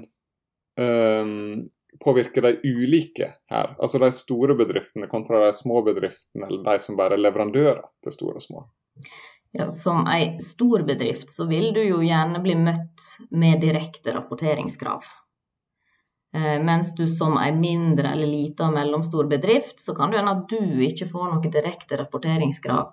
um, 0.78 1.66
påvirke 2.02 2.42
de 2.42 2.56
ulike 2.66 3.28
her? 3.50 3.74
Altså 3.78 4.00
de 4.02 4.10
store 4.14 4.56
bedriftene 4.58 5.06
kontra 5.10 5.44
de 5.44 5.52
små 5.54 5.84
bedriftene, 5.86 6.48
eller 6.48 6.64
de 6.66 6.82
som 6.82 6.98
bare 6.98 7.14
er 7.14 7.22
leverandører 7.22 7.84
til 8.02 8.14
store 8.14 8.40
og 8.40 8.46
små? 8.46 8.64
Ja, 9.52 9.70
som 9.70 10.06
ei 10.06 10.36
stor 10.44 10.82
bedrift 10.84 11.30
så 11.32 11.46
vil 11.48 11.72
du 11.74 11.80
jo 11.80 12.02
gjerne 12.04 12.40
bli 12.44 12.54
møtt 12.58 13.04
med 13.30 13.62
direkte 13.64 14.12
rapporteringskrav. 14.12 15.06
Eh, 16.34 16.58
mens 16.62 16.94
du 16.94 17.06
som 17.08 17.38
ei 17.40 17.52
mindre 17.56 18.12
eller 18.12 18.28
lita 18.28 18.66
og 18.68 18.74
mellomstor 18.76 19.28
bedrift, 19.30 19.80
så 19.80 19.94
kan 19.96 20.12
det 20.12 20.20
hende 20.20 20.34
at 20.36 20.50
du 20.52 20.82
ikke 20.84 21.08
får 21.08 21.30
noe 21.30 21.52
direkte 21.52 21.96
rapporteringskrav 21.96 22.90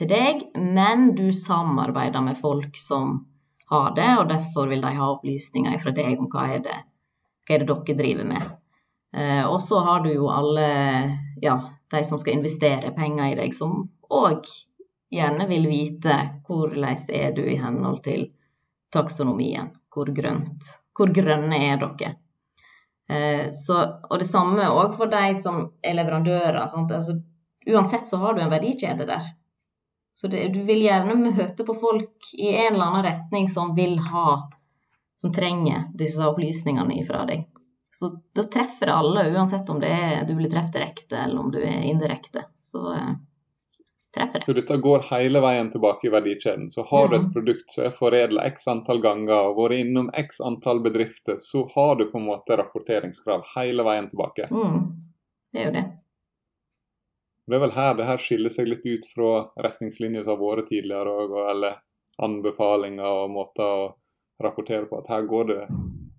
til 0.00 0.08
deg, 0.08 0.46
men 0.56 1.10
du 1.14 1.28
samarbeider 1.36 2.24
med 2.24 2.38
folk 2.40 2.78
som 2.80 3.18
har 3.70 3.92
det, 3.94 4.08
og 4.22 4.30
derfor 4.32 4.70
vil 4.72 4.80
de 4.80 4.94
ha 4.96 5.10
opplysninger 5.12 5.76
fra 5.82 5.92
deg 5.94 6.16
om 6.18 6.30
hva 6.32 6.46
er 6.56 6.64
det, 6.64 6.78
hva 7.44 7.54
er 7.54 7.62
det 7.66 7.68
dere 7.68 7.98
driver 8.00 8.30
med. 8.32 8.48
Eh, 9.12 9.44
og 9.44 9.60
så 9.60 9.84
har 9.84 10.00
du 10.00 10.14
jo 10.14 10.32
alle 10.32 10.66
ja, 11.42 11.58
de 11.92 12.02
som 12.06 12.18
skal 12.18 12.38
investere 12.38 12.94
penger 12.96 13.34
i 13.34 13.38
deg, 13.42 13.54
som 13.54 13.90
òg 14.08 14.48
gjerne 15.10 15.46
vil 15.50 15.68
vite 15.70 16.16
hvordan 16.46 16.98
er 17.08 17.32
du 17.36 17.42
i 17.44 17.58
henhold 17.60 18.02
til 18.06 18.28
taksonomien. 18.92 19.72
Hvor 19.90 20.10
grønt. 20.14 20.68
Hvor 20.96 21.10
grønne 21.14 21.58
er 21.70 21.80
dere? 21.82 22.14
Eh, 23.10 23.50
så, 23.50 23.80
og 24.10 24.18
det 24.18 24.28
samme 24.28 24.68
òg 24.70 24.94
for 24.94 25.10
de 25.10 25.34
som 25.34 25.64
er 25.82 25.96
leverandører. 25.98 26.60
Altså, 26.62 27.18
uansett 27.66 28.06
så 28.06 28.20
har 28.22 28.36
du 28.36 28.42
en 28.44 28.52
verdikjede 28.52 29.06
der. 29.08 29.32
Så 30.14 30.28
det, 30.28 30.48
du 30.54 30.60
vil 30.66 30.82
gjerne 30.84 31.16
møte 31.16 31.64
på 31.64 31.74
folk 31.74 32.32
i 32.36 32.52
en 32.52 32.74
eller 32.74 32.90
annen 32.90 33.06
retning 33.06 33.48
som 33.48 33.74
vil 33.74 33.98
ha 34.10 34.50
Som 35.20 35.32
trenger 35.32 35.82
disse 35.92 36.24
opplysningene 36.24 36.94
ifra 36.96 37.26
deg. 37.28 37.42
Så 37.92 38.08
da 38.32 38.40
treffer 38.48 38.88
det 38.88 38.94
alle, 38.94 39.24
uansett 39.34 39.68
om 39.68 39.82
er, 39.84 40.22
du 40.24 40.32
blir 40.38 40.48
truffet 40.48 40.72
direkte 40.78 41.18
eller 41.18 41.42
om 41.42 41.50
du 41.52 41.58
er 41.60 41.82
indirekte. 41.90 42.46
Så 42.56 42.80
eh, 42.94 43.10
treffer 44.14 44.38
det. 44.38 44.44
Så 44.44 44.52
dette 44.52 44.76
går 44.76 45.06
hele 45.10 45.40
veien 45.40 45.70
tilbake 45.70 46.06
i 46.08 46.10
verdikjeden. 46.10 46.70
Så 46.70 46.82
har 46.90 47.06
mm. 47.06 47.10
du 47.10 47.16
et 47.16 47.26
mm. 47.26 47.32
produkt 47.32 47.74
som 47.74 47.84
er 47.86 47.94
foredla 47.94 48.46
x 48.50 48.68
antall 48.72 49.02
ganger 49.04 49.50
og 49.50 49.60
vært 49.62 49.84
innom 49.84 50.10
x 50.14 50.40
antall 50.44 50.82
bedrifter, 50.84 51.38
så 51.38 51.64
har 51.74 51.96
du 52.00 52.06
på 52.10 52.18
en 52.18 52.28
måte 52.30 52.58
rapporteringskrav 52.60 53.46
hele 53.54 53.86
veien 53.86 54.10
tilbake. 54.10 54.48
Mm. 54.50 54.88
Det 55.52 55.62
er 55.62 55.70
jo 55.70 55.76
det. 55.78 55.86
Det 57.50 57.56
er 57.56 57.62
vel 57.64 57.72
her 57.74 57.94
det 57.98 58.06
her 58.06 58.20
skiller 58.22 58.52
seg 58.54 58.68
litt 58.70 58.84
ut 58.86 59.06
fra 59.10 59.30
retningslinjer 59.64 60.22
som 60.22 60.36
har 60.36 60.42
vært 60.42 60.68
tidligere 60.70 61.14
òg, 61.24 61.32
eller 61.50 61.80
anbefalinger 62.22 63.24
og 63.24 63.32
måter 63.34 63.64
å 63.66 63.88
rapportere 64.44 64.86
på. 64.86 65.00
At 65.00 65.10
her 65.10 65.26
går 65.26 65.48
det 65.48 65.64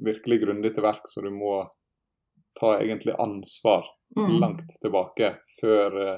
virkelig 0.02 0.42
grundig 0.42 0.74
til 0.76 0.84
verk, 0.84 1.06
så 1.08 1.24
du 1.24 1.30
må 1.32 1.62
ta 2.60 2.74
egentlig 2.82 3.16
ansvar 3.22 3.86
mm. 4.18 4.34
langt 4.42 4.76
tilbake 4.82 5.36
før 5.62 5.96
uh, 5.96 6.18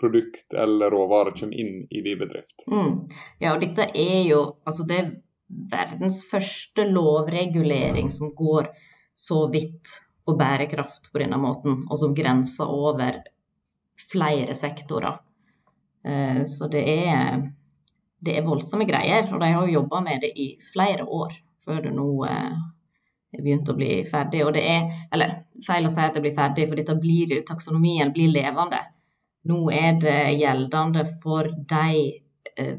produkt 0.00 0.54
eller 0.54 0.90
råvarer 0.90 1.36
kommer 1.38 1.60
inn 1.60 1.86
i 1.90 2.00
din 2.02 2.18
bedrift. 2.18 2.66
Mm. 2.70 3.04
Ja, 3.38 3.54
og 3.54 3.62
dette 3.62 3.88
er 3.94 4.24
jo 4.26 4.40
altså 4.66 4.86
det 4.88 4.98
er 4.98 5.12
verdens 5.70 6.22
første 6.26 6.86
lovregulering 6.88 8.10
som 8.10 8.34
går 8.34 8.72
så 9.14 9.46
vidt 9.52 9.92
på 10.24 10.34
bærekraft 10.38 11.12
på 11.12 11.20
denne 11.20 11.38
måten, 11.38 11.84
og 11.90 11.98
som 12.00 12.14
grenser 12.16 12.70
over 12.70 13.20
flere 14.10 14.54
sektorer. 14.56 15.18
Eh, 16.04 16.42
så 16.48 16.68
det 16.72 16.84
er, 16.88 17.42
det 18.18 18.38
er 18.38 18.46
voldsomme 18.46 18.86
greier, 18.88 19.28
og 19.32 19.40
de 19.40 19.52
har 19.52 19.66
jo 19.66 19.80
jobba 19.80 20.00
med 20.04 20.24
det 20.24 20.32
i 20.40 20.54
flere 20.72 21.04
år 21.04 21.36
før 21.64 21.84
det 21.84 21.92
nå 21.96 22.08
eh, 22.28 22.56
begynt 23.36 23.68
å 23.68 23.76
bli 23.76 24.02
ferdig. 24.08 24.42
Og 24.46 24.54
det 24.56 24.64
er, 24.68 24.88
eller 25.12 25.36
feil 25.66 25.86
å 25.86 25.92
si 25.92 26.02
at 26.02 26.16
det 26.16 26.24
blir 26.24 26.36
ferdig, 26.36 26.68
for 26.70 26.80
dette 26.80 26.96
blir, 27.00 27.36
taksonomien 27.46 28.12
blir 28.14 28.32
levende. 28.32 28.80
Nå 29.44 29.58
er 29.72 29.98
det 30.00 30.18
gjeldende 30.40 31.04
for 31.22 31.50
de, 31.68 31.88
eh, 32.56 32.76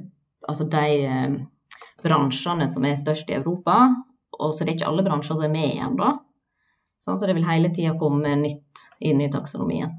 altså 0.48 0.66
de 0.70 0.86
eh, 1.06 1.36
bransjene 2.06 2.68
som 2.70 2.86
er 2.86 2.98
størst 3.00 3.30
i 3.30 3.38
Europa. 3.38 3.78
Og 4.40 4.54
så 4.54 4.64
det 4.64 4.74
er 4.74 4.80
ikke 4.80 4.90
alle 4.90 5.06
bransjer 5.06 5.38
som 5.38 5.46
er 5.48 5.54
med 5.54 5.70
igjen, 5.76 6.00
da. 6.00 6.16
Sånn, 7.06 7.20
så 7.22 7.30
det 7.30 7.36
vil 7.38 7.46
hele 7.46 7.70
tida 7.74 7.94
komme 8.00 8.34
nytt 8.40 8.88
inn 9.06 9.22
i 9.22 9.30
taksonomien. 9.32 9.94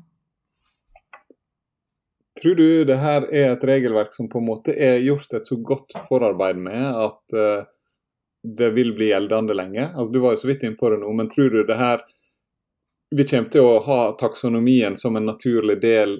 Tror 2.36 2.58
du 2.58 2.84
det 2.84 2.98
her 3.00 3.24
er 3.30 3.54
et 3.54 3.64
regelverk 3.64 4.12
som 4.12 4.28
på 4.28 4.42
en 4.42 4.48
måte 4.50 4.74
er 4.74 4.98
gjort 5.00 5.38
et 5.38 5.46
så 5.46 5.56
godt 5.56 5.94
forarbeid 6.08 6.58
med 6.60 6.84
at 6.84 7.36
uh, 7.38 7.64
det 8.42 8.72
vil 8.76 8.92
bli 8.98 9.08
gjeldende 9.08 9.56
lenge? 9.56 9.86
Altså, 9.94 10.12
du 10.12 10.20
var 10.20 10.34
jo 10.34 10.42
så 10.42 10.50
vidt 10.50 10.66
inne 10.66 10.76
på 10.76 10.90
det 10.92 11.00
nå, 11.00 11.12
men 11.16 11.30
tror 11.32 11.54
du 11.54 11.62
det 11.64 11.78
her 11.80 12.04
Vi 13.14 13.24
kommer 13.24 13.48
til 13.54 13.62
å 13.62 13.78
ha 13.86 14.00
taksonomien 14.18 14.96
som 14.98 15.16
en 15.16 15.28
naturlig 15.30 15.78
del 15.80 16.18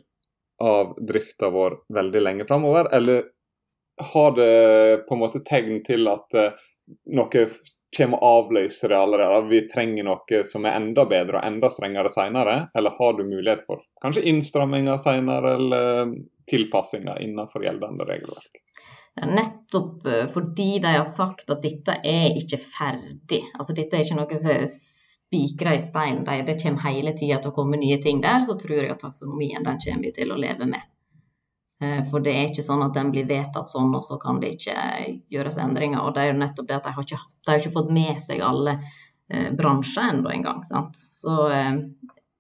av 0.63 0.95
drifta 1.09 1.51
vår 1.51 1.79
veldig 1.95 2.23
lenge 2.23 2.47
framover, 2.49 2.89
eller 2.97 3.25
har 4.13 4.37
det 4.37 5.07
på 5.09 5.15
en 5.15 5.21
måte 5.21 5.41
tegn 5.41 5.81
til 5.85 6.09
at 6.13 6.37
uh, 6.37 6.67
noe 7.17 7.47
kommer 7.97 8.21
å 8.21 8.33
avløse 8.43 8.89
det 8.91 8.99
allerede? 8.99 9.49
Vi 9.49 9.63
trenger 9.71 10.05
noe 10.05 10.43
som 10.45 10.67
er 10.67 10.77
enda 10.77 11.07
bedre 11.09 11.41
og 11.41 11.49
enda 11.49 11.71
strengere 11.73 12.13
senere? 12.13 12.59
Eller 12.77 12.93
har 12.99 13.17
du 13.17 13.25
mulighet 13.25 13.65
for 13.67 13.85
kanskje 14.03 14.27
innstramminger 14.33 15.01
senere, 15.01 15.55
eller 15.57 16.15
tilpassinger 16.51 17.23
innenfor 17.25 17.65
gjeldende 17.65 18.09
regelverk? 18.09 18.61
Nettopp 19.17 20.07
eh, 20.07 20.27
fordi 20.29 20.79
de 20.85 20.93
har 20.99 21.07
sagt 21.09 21.49
at 21.51 21.63
dette 21.65 21.95
er 22.05 22.37
ikke 22.37 22.61
ferdig. 22.61 23.47
Altså 23.57 23.73
dette 23.77 23.97
er 23.97 24.05
ikke 24.05 24.19
noe 24.19 24.41
som 24.43 24.53
spikra 25.37 25.75
i 25.75 25.79
stein. 25.79 26.25
De, 26.25 26.43
det 26.43 26.63
kommer 26.63 26.89
hele 26.91 27.13
tida 27.13 27.39
til 27.41 27.53
å 27.53 27.55
komme 27.55 27.79
nye 27.81 27.99
ting 28.03 28.21
der, 28.21 28.41
så 28.41 28.57
tror 28.59 28.83
jeg 28.83 28.93
at 28.95 29.03
taksonomien 29.03 29.65
den 29.65 29.81
kommer 29.83 30.09
vi 30.09 30.13
til 30.17 30.33
å 30.33 30.39
leve 30.41 30.69
med. 30.71 30.85
Eh, 31.83 32.03
for 32.11 32.25
det 32.25 32.33
er 32.33 32.51
ikke 32.51 32.65
sånn 32.65 32.85
at 32.87 32.95
den 32.97 33.13
blir 33.13 33.29
vedtatt 33.29 33.69
sånn, 33.69 33.93
og 33.95 34.05
så 34.05 34.19
kan 34.21 34.41
det 34.41 34.55
ikke 34.57 34.77
gjøres 35.33 35.61
endringer. 35.61 36.03
Og 36.05 36.15
det 36.17 36.25
er 36.25 36.33
jo 36.33 36.41
nettopp 36.41 36.69
det 36.69 36.79
at 36.79 36.89
de 36.89 36.95
har 36.97 37.09
ikke, 37.09 37.23
har 37.49 37.61
ikke 37.61 37.75
fått 37.77 37.93
med 37.93 38.21
seg 38.23 38.45
alle 38.45 38.79
eh, 38.79 39.51
bransjer 39.57 40.13
ennå 40.15 40.33
engang. 40.33 40.63
Sant? 40.65 41.01
Så 41.13 41.39
eh, 41.53 41.73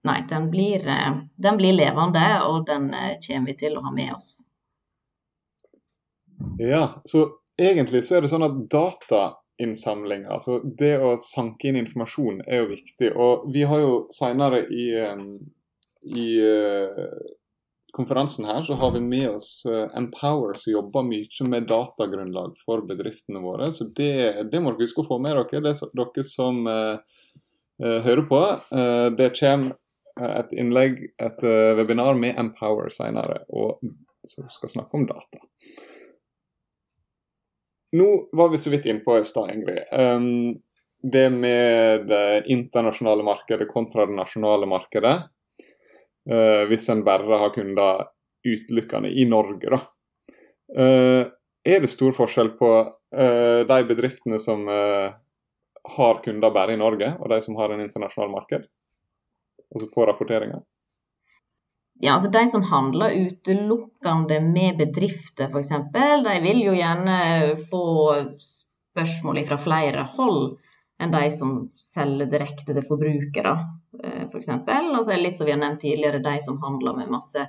nei, 0.08 0.18
den 0.30 0.50
blir, 0.52 0.86
den 1.36 1.60
blir, 1.60 1.76
levende, 1.76 2.26
og 2.48 2.66
den 2.68 2.92
kommer 3.26 3.52
vi 3.52 3.58
til 3.60 3.76
å 3.76 3.84
ha 3.84 3.92
med 3.94 4.14
oss. 4.16 4.30
Ja, 6.60 7.00
så 7.08 7.26
egentlig 7.56 8.04
så 8.04 8.16
er 8.16 8.24
det 8.24 8.30
sånn 8.32 8.44
at 8.44 8.56
data 8.72 9.22
innsamling. 9.58 10.26
Altså 10.28 10.60
det 10.64 10.96
å 11.00 11.14
sanke 11.20 11.70
inn 11.70 11.80
informasjon 11.80 12.42
er 12.46 12.62
jo 12.62 12.70
viktig. 12.74 13.10
Og 13.14 13.48
vi 13.52 13.64
har 13.68 13.82
jo 13.82 13.96
seinere 14.12 14.62
i, 14.68 14.90
i 16.16 16.26
uh, 16.42 17.14
konferansen 17.96 18.48
her 18.48 18.60
så 18.66 18.76
har 18.80 18.92
vi 18.96 19.00
med 19.04 19.30
oss 19.30 19.50
uh, 19.68 19.86
Empower 19.96 20.58
som 20.60 20.74
jobber 20.74 21.08
mye 21.08 21.48
med 21.48 21.68
datagrunnlag 21.70 22.58
for 22.64 22.84
bedriftene 22.88 23.40
våre. 23.44 23.70
Så 23.72 23.88
det, 23.96 24.12
det 24.52 24.60
må 24.60 24.74
dere 24.74 24.88
huske 24.88 25.04
å 25.04 25.08
få 25.08 25.20
med 25.22 25.38
dere, 25.38 25.64
det 25.64 25.74
er 25.74 25.96
dere 25.96 26.28
som 26.28 26.62
uh, 26.68 27.00
hører 27.80 28.24
på. 28.24 28.38
det 29.18 29.34
kommer 29.36 29.74
et 30.16 30.52
innlegg, 30.56 31.02
et 31.20 31.42
webinar 31.76 32.16
med 32.16 32.38
Empower 32.40 32.88
seinere, 32.88 33.42
og 33.52 33.82
som 34.24 34.48
skal 34.48 34.72
snakke 34.72 34.96
om 34.96 35.04
data. 35.10 35.42
Nå 37.96 38.28
var 38.36 38.52
vi 38.52 38.58
så 38.60 38.70
vidt 38.72 38.86
innpå 38.90 39.18
i 39.18 39.24
stad, 39.24 39.50
Ingrid. 39.54 39.82
Um, 39.92 40.54
det 41.02 41.30
med 41.30 42.06
det 42.10 42.44
internasjonale 42.52 43.24
markedet 43.24 43.68
kontra 43.70 44.06
det 44.06 44.16
nasjonale 44.16 44.66
markedet. 44.66 45.16
Uh, 46.26 46.66
hvis 46.70 46.88
en 46.90 47.04
bare 47.06 47.40
har 47.40 47.54
kunder 47.54 48.08
utelukkende 48.46 49.10
i 49.10 49.26
Norge, 49.28 49.70
da. 49.70 49.80
Uh, 50.76 51.22
er 51.66 51.82
det 51.82 51.90
stor 51.90 52.14
forskjell 52.14 52.52
på 52.58 52.72
uh, 52.82 53.60
de 53.66 53.78
bedriftene 53.88 54.38
som 54.42 54.66
har 55.96 56.18
kunder 56.24 56.50
bare 56.54 56.74
i 56.74 56.80
Norge, 56.80 57.12
og 57.20 57.30
de 57.30 57.38
som 57.42 57.56
har 57.58 57.70
en 57.72 57.82
internasjonal 57.84 58.32
marked? 58.32 58.66
Altså 59.74 59.88
på 59.92 60.06
rapporteringa? 60.06 60.58
Ja, 62.00 62.14
altså 62.14 62.28
De 62.28 62.44
som 62.50 62.64
handler 62.68 63.16
utelukkende 63.16 64.40
med 64.44 64.76
bedrifter, 64.80 65.48
f.eks., 65.48 65.72
de 66.26 66.36
vil 66.44 66.60
jo 66.66 66.74
gjerne 66.76 67.18
få 67.70 67.84
spørsmål 68.36 69.40
fra 69.48 69.58
flere 69.60 70.04
hold 70.16 70.56
enn 71.00 71.12
de 71.12 71.24
som 71.32 71.56
selger 71.76 72.28
direkte 72.32 72.72
til 72.72 72.84
forbrukere, 72.84 73.54
f.eks. 74.28 74.52
For 74.64 74.92
og 74.92 75.02
så 75.04 75.12
er 75.12 75.18
det 75.18 75.24
litt 75.24 75.38
som 75.40 75.48
vi 75.48 75.52
har 75.52 75.60
nevnt 75.60 75.82
tidligere, 75.84 76.24
de 76.24 76.36
som 76.44 76.60
handler 76.62 76.96
med 77.00 77.12
masse 77.12 77.46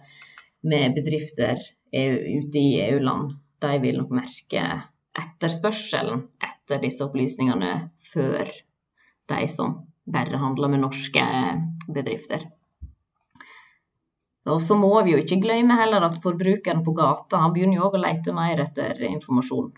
med 0.68 0.96
bedrifter 0.96 1.60
ute 1.94 2.60
i 2.60 2.80
EU-land, 2.90 3.38
de 3.64 3.78
vil 3.84 4.02
nok 4.02 4.12
merke 4.16 4.64
etterspørselen 5.18 6.26
etter 6.44 6.82
disse 6.84 7.06
opplysningene 7.06 7.72
før 8.12 8.52
de 9.32 9.48
som 9.52 9.80
bare 10.08 10.40
handler 10.40 10.72
med 10.72 10.84
norske 10.84 11.24
bedrifter. 11.88 12.46
Og 14.48 14.62
så 14.64 14.78
må 14.80 14.94
vi 15.04 15.14
jo 15.14 15.22
ikke 15.22 15.42
glemme 15.44 15.76
heller 15.80 16.06
at 16.08 16.20
forbrukeren 16.24 16.84
på 16.86 16.94
gata 16.96 17.42
han 17.44 17.54
begynner 17.56 17.80
jo 17.82 17.88
òg 17.90 17.98
å 17.98 18.04
lete 18.06 18.36
mer 18.36 18.62
etter 18.64 19.02
informasjon 19.10 19.72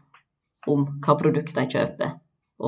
om 0.69 0.83
hva 1.01 1.15
produkt 1.17 1.55
de 1.55 1.65
kjøper. 1.73 2.17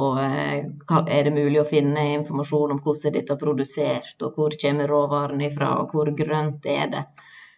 Og 0.01 0.21
eh, 0.23 0.63
er 1.01 1.27
det 1.27 1.33
mulig 1.35 1.59
å 1.61 1.67
finne 1.67 2.05
informasjon 2.15 2.77
om 2.77 2.79
hvordan 2.83 3.17
dette 3.17 3.35
er 3.35 3.41
produsert, 3.41 4.15
og 4.23 4.39
hvor 4.39 4.55
kommer 4.61 4.87
råvarene 4.87 5.49
ifra, 5.49 5.73
og 5.81 5.91
hvor 5.91 6.09
grønt 6.15 6.65
er 6.65 6.87
det. 6.93 7.03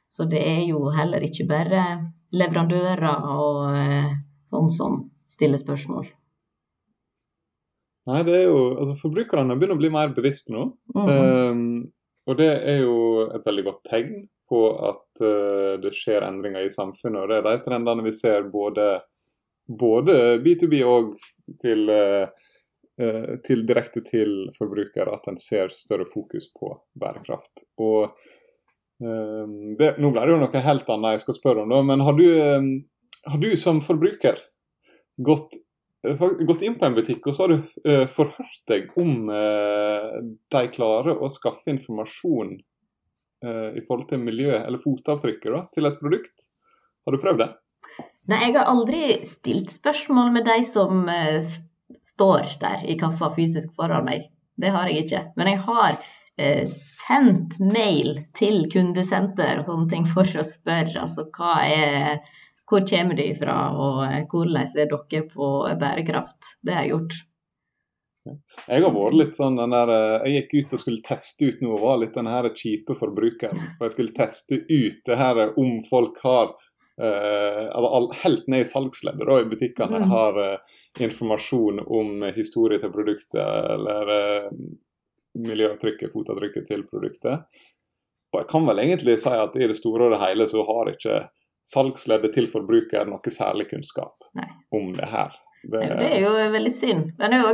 Så 0.09 0.25
det 0.29 0.41
er 0.41 0.63
jo 0.65 0.89
heller 0.93 1.23
ikke 1.25 1.45
bare 1.49 1.85
leverandører 2.33 3.29
og 3.37 3.77
eh, 3.77 4.11
sånn 4.49 4.69
som 4.73 4.99
stiller 5.29 5.61
spørsmål. 5.61 6.09
Nei, 8.09 8.21
det 8.27 8.33
er 8.35 8.47
jo 8.49 8.63
Altså, 8.75 8.97
forbrukerne 8.99 9.55
begynner 9.55 9.77
å 9.77 9.81
bli 9.81 9.91
mer 9.93 10.11
bevisste 10.15 10.53
nå. 10.53 10.65
Mm 10.95 11.05
-hmm. 11.07 11.51
um, 11.51 11.91
og 12.29 12.37
det 12.39 12.51
er 12.71 12.83
jo 12.85 13.25
et 13.25 13.43
veldig 13.45 13.65
godt 13.67 13.81
tegn 13.89 14.13
på 14.49 14.61
at 14.89 15.23
uh, 15.23 15.73
det 15.81 15.91
skjer 15.95 16.25
endringer 16.27 16.63
i 16.63 16.71
samfunnet. 16.71 17.23
Og 17.23 17.31
det 17.31 17.39
er 17.39 17.47
de 17.47 17.65
trendene 17.65 18.05
vi 18.05 18.13
ser 18.15 18.47
både, 18.53 18.87
både 19.67 20.37
B2B 20.43 20.79
og 20.87 21.17
til, 21.63 21.89
uh, 21.89 22.29
uh, 23.01 23.33
til 23.43 23.65
direkte 23.67 24.03
til 24.07 24.47
forbruker, 24.57 25.11
at 25.11 25.27
en 25.31 25.39
ser 25.39 25.73
større 25.75 26.07
fokus 26.09 26.47
på 26.55 26.71
bærekraft. 26.99 27.67
Og 27.83 28.15
det, 29.03 29.87
Nå 29.99 30.09
ble 30.13 30.21
det 30.21 30.31
jo 30.31 30.35
noe 30.39 30.59
helt 30.63 30.89
annet 30.93 31.15
jeg 31.17 31.21
skal 31.25 31.35
spørre 31.35 31.63
om, 31.65 31.71
da, 31.73 31.79
men 31.83 32.03
har 32.05 32.15
du, 32.15 32.27
har 33.25 33.41
du 33.41 33.49
som 33.59 33.81
forbruker 33.83 34.37
gått 35.19 35.57
Eh, 35.57 35.72
gått 36.03 36.61
inn 36.61 36.75
på 36.79 36.87
en 36.87 36.95
butikk 36.97 37.27
og 37.27 37.35
så 37.35 37.45
har 37.45 37.53
du 37.53 37.57
uh, 37.87 38.05
forhørt 38.11 38.61
deg 38.67 38.91
om 38.99 39.29
uh, 39.31 40.19
de 40.51 40.63
klarer 40.73 41.15
å 41.15 41.31
skaffe 41.31 41.73
informasjon 41.73 42.59
i 43.43 43.81
forhold 43.83 44.05
til 44.07 44.21
miljø, 44.23 44.53
eller 44.55 44.79
fotavtrykket, 44.79 45.49
da, 45.51 45.57
til 45.75 45.83
et 45.89 45.97
produkt. 45.99 46.45
Har 47.03 47.11
du 47.11 47.19
prøvd 47.19 47.41
det? 47.41 47.47
Nei, 48.31 48.37
jeg 48.39 48.53
har 48.55 48.69
aldri 48.71 49.01
stilt 49.27 49.73
spørsmål 49.73 50.29
med 50.31 50.47
de 50.47 50.55
som 50.63 51.01
står 51.99 52.53
der 52.61 52.85
i 52.87 52.95
kassa 53.01 53.27
fysisk 53.35 53.73
foran 53.75 54.07
meg. 54.07 54.29
Det 54.55 54.71
har 54.71 54.87
jeg 54.87 55.03
ikke. 55.03 55.25
Men 55.35 55.51
jeg 55.51 55.59
har 55.65 55.99
sendt 56.71 57.59
mail 57.59 58.21
til 58.39 58.63
kundesenter 58.71 59.59
og 59.59 59.67
sånne 59.67 59.91
ting 59.91 60.07
for 60.07 60.39
å 60.39 60.47
spørre 60.47 61.03
altså 61.03 61.27
hva 61.35 61.57
er 61.67 62.23
hvor 62.73 62.87
kommer 62.89 63.19
de 63.19 63.27
fra, 63.37 63.59
og 63.77 64.01
eh, 64.07 64.23
hvordan 64.31 64.57
er 64.63 64.89
dere 64.89 65.21
på 65.29 65.51
bærekraft? 65.79 66.57
Det 66.65 66.73
har 66.73 66.87
jeg 66.87 66.95
gjort. 66.95 67.21
Jeg 68.69 68.83
har 68.85 68.93
vært 68.95 69.17
litt 69.19 69.35
sånn 69.35 69.57
den 69.59 69.73
der, 69.75 69.89
eh, 69.91 70.27
Jeg 70.31 70.43
gikk 70.43 70.53
ut 70.53 70.75
og 70.75 70.81
skulle 70.81 71.05
teste 71.05 71.49
ut 71.49 71.63
noe, 71.63 71.79
var 71.81 71.99
litt 72.01 72.15
den 72.15 72.29
her 72.31 72.47
kjipe 72.49 72.95
forbrukeren. 72.95 73.59
For 73.77 73.87
jeg 73.87 73.95
skulle 73.97 74.15
teste 74.15 74.61
ut 74.69 75.01
det 75.05 75.19
her 75.19 75.41
om 75.59 75.81
folk 75.89 76.21
har 76.23 76.53
uh, 77.01 78.07
Helt 78.21 78.47
ned 78.47 78.63
i 78.63 78.69
salgsleddet 78.69 79.41
i 79.41 79.49
butikkene 79.49 80.03
mm. 80.03 80.09
har 80.11 80.39
uh, 80.39 80.73
informasjon 81.01 81.81
om 81.83 82.21
historie 82.35 82.77
til 82.79 82.93
produktet 82.93 83.41
eller 83.41 84.11
uh, 84.13 84.49
miljøavtrykket, 85.33 86.13
fotavtrykket 86.13 86.67
til 86.69 86.85
produktet. 86.85 87.47
Og 88.33 88.43
jeg 88.43 88.49
kan 88.49 88.67
vel 88.69 88.81
egentlig 88.85 89.17
si 89.21 89.33
at 89.33 89.57
i 89.57 89.69
det 89.69 89.77
store 89.77 90.07
og 90.07 90.13
det 90.13 90.21
hele 90.23 90.45
så 90.49 90.61
har 90.69 90.93
ikke 90.93 91.17
salgsleddet 91.63 92.35
til 92.35 92.49
forbruker 92.51 93.07
noe 93.07 93.31
særlig 93.33 93.69
kunnskap 93.71 94.27
Nei. 94.37 94.49
om 94.75 94.91
det 94.95 95.07
her. 95.11 95.35
Det, 95.63 95.79
det, 95.79 96.09
er 96.09 96.19
jo 96.25 96.33
veldig 96.51 96.71
synd. 96.75 97.11
Men 97.19 97.31
det 97.31 97.37
er 97.37 97.43
jo, 97.43 97.53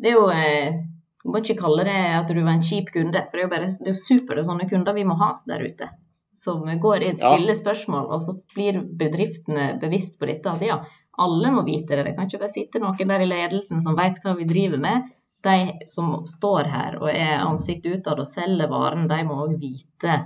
det 0.00 0.10
er 0.10 0.14
jo 0.16 0.28
eh, 0.32 0.78
Du 1.20 1.28
må 1.28 1.42
ikke 1.42 1.58
kalle 1.58 1.84
det 1.84 1.98
at 2.16 2.30
du 2.32 2.38
var 2.40 2.54
en 2.54 2.64
kjip 2.64 2.88
kunde, 2.94 3.20
for 3.28 3.36
det 3.36 3.42
er 3.42 3.44
jo 3.44 3.52
bare 3.52 3.66
det 3.68 3.92
er 3.92 3.98
supre 4.00 4.44
sånne 4.46 4.68
kunder 4.70 4.96
vi 4.96 5.04
må 5.04 5.18
ha 5.20 5.34
der 5.48 5.66
ute. 5.66 5.90
Som 6.32 6.64
går 6.64 7.04
inn, 7.04 7.18
stiller 7.18 7.52
ja. 7.52 7.58
spørsmål, 7.58 8.06
og 8.14 8.22
så 8.24 8.36
blir 8.54 8.78
bedriftene 8.96 9.74
bevisst 9.82 10.16
på 10.16 10.30
dette. 10.30 10.54
At 10.54 10.64
ja, 10.64 10.78
alle 11.20 11.52
må 11.52 11.66
vite 11.66 11.98
det. 11.98 12.06
Det 12.06 12.14
kan 12.16 12.30
ikke 12.30 12.40
bare 12.40 12.54
sitte 12.54 12.80
noen 12.80 13.12
der 13.12 13.24
i 13.26 13.28
ledelsen 13.28 13.82
som 13.84 13.98
vet 13.98 14.22
hva 14.24 14.32
vi 14.38 14.48
driver 14.48 14.80
med. 14.80 15.10
De 15.44 15.84
som 15.88 16.14
står 16.28 16.68
her 16.72 16.96
og 17.00 17.10
er 17.12 17.42
ansikt 17.42 17.88
utad 17.88 18.20
og 18.20 18.28
selger 18.28 18.70
varen, 18.72 19.08
de 19.10 19.20
må 19.28 19.36
òg 19.44 19.58
vite 19.60 20.16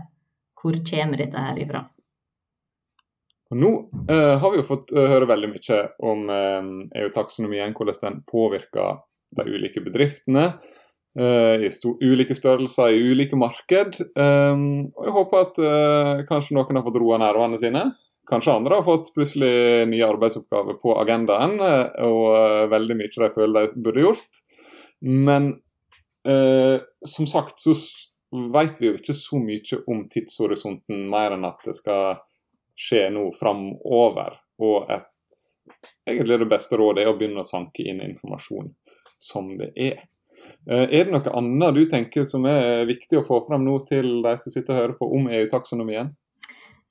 hvor 0.61 0.79
kommer 0.87 1.21
dette 1.21 1.43
her 1.43 1.59
ifra. 1.61 1.83
Og 3.55 3.61
Nå 3.63 3.71
uh, 4.11 4.37
har 4.43 4.51
vi 4.51 4.59
jo 4.59 4.67
fått 4.67 4.91
uh, 4.97 5.05
høre 5.13 5.31
veldig 5.31 5.53
mye 5.53 5.83
om 6.03 6.25
uh, 6.27 6.71
EU-taksonomien, 6.99 7.75
hvordan 7.77 8.01
den 8.03 8.23
påvirker 8.27 9.05
de 9.35 9.51
ulike 9.51 9.83
bedriftene 9.83 10.51
i 11.15 11.69
ulike 12.03 12.35
størrelser 12.35 12.91
i 12.91 13.03
ulike 13.13 13.37
marked. 13.39 14.01
Um, 14.19 14.81
og 14.99 15.05
Jeg 15.07 15.13
håper 15.15 15.45
at 15.45 15.61
kanskje 16.27 16.57
noen 16.57 16.75
har 16.75 16.83
fått 16.83 16.99
roa 16.99 17.21
nervene 17.23 17.59
sine. 17.61 17.85
Kanskje 18.27 18.57
andre 18.57 18.81
har 18.81 18.87
fått 18.87 19.13
plutselig 19.15 19.85
nye 19.93 20.09
arbeidsoppgaver 20.09 20.81
på 20.83 20.97
agendaen, 20.99 21.55
og 22.03 22.67
veldig 22.73 22.97
mye 22.99 23.13
de 23.15 23.31
føler 23.31 23.71
de 23.71 23.85
burde 23.87 24.03
gjort. 24.09 24.43
Men 25.07 25.53
som 27.15 27.31
sagt 27.31 27.63
så 27.63 27.77
vet 28.59 28.83
vi 28.83 28.91
jo 28.91 28.99
ikke 28.99 29.15
så 29.15 29.39
mye 29.39 29.83
om 29.87 30.03
tidshorisonten, 30.11 31.07
mer 31.15 31.39
enn 31.39 31.47
at 31.47 31.63
det 31.63 31.79
skal 31.79 32.19
skje 32.77 33.07
nå 33.15 33.29
framover. 33.39 34.41
Og 34.63 34.91
et, 34.93 35.39
egentlig 36.07 36.41
det 36.43 36.51
beste 36.51 36.79
rådet 36.79 37.05
er 37.05 37.13
å 37.13 37.17
begynne 37.19 37.45
å 37.45 37.49
sanke 37.49 37.87
inn 37.87 38.03
informasjon 38.05 38.73
som 39.21 39.55
det 39.59 39.71
er. 39.77 40.03
Eh, 40.69 40.85
er 40.85 41.07
det 41.07 41.15
noe 41.15 41.33
annet 41.39 41.79
du 41.79 41.85
tenker 41.91 42.27
som 42.29 42.45
er 42.51 42.85
viktig 42.89 43.21
å 43.21 43.27
få 43.27 43.41
fram 43.47 43.65
nå 43.67 43.79
til 43.89 44.21
de 44.25 44.35
som 44.41 44.53
sitter 44.53 44.75
og 44.75 44.81
hører 44.81 44.99
på 44.99 45.09
om 45.19 45.31
EU-taksonomien? 45.31 46.13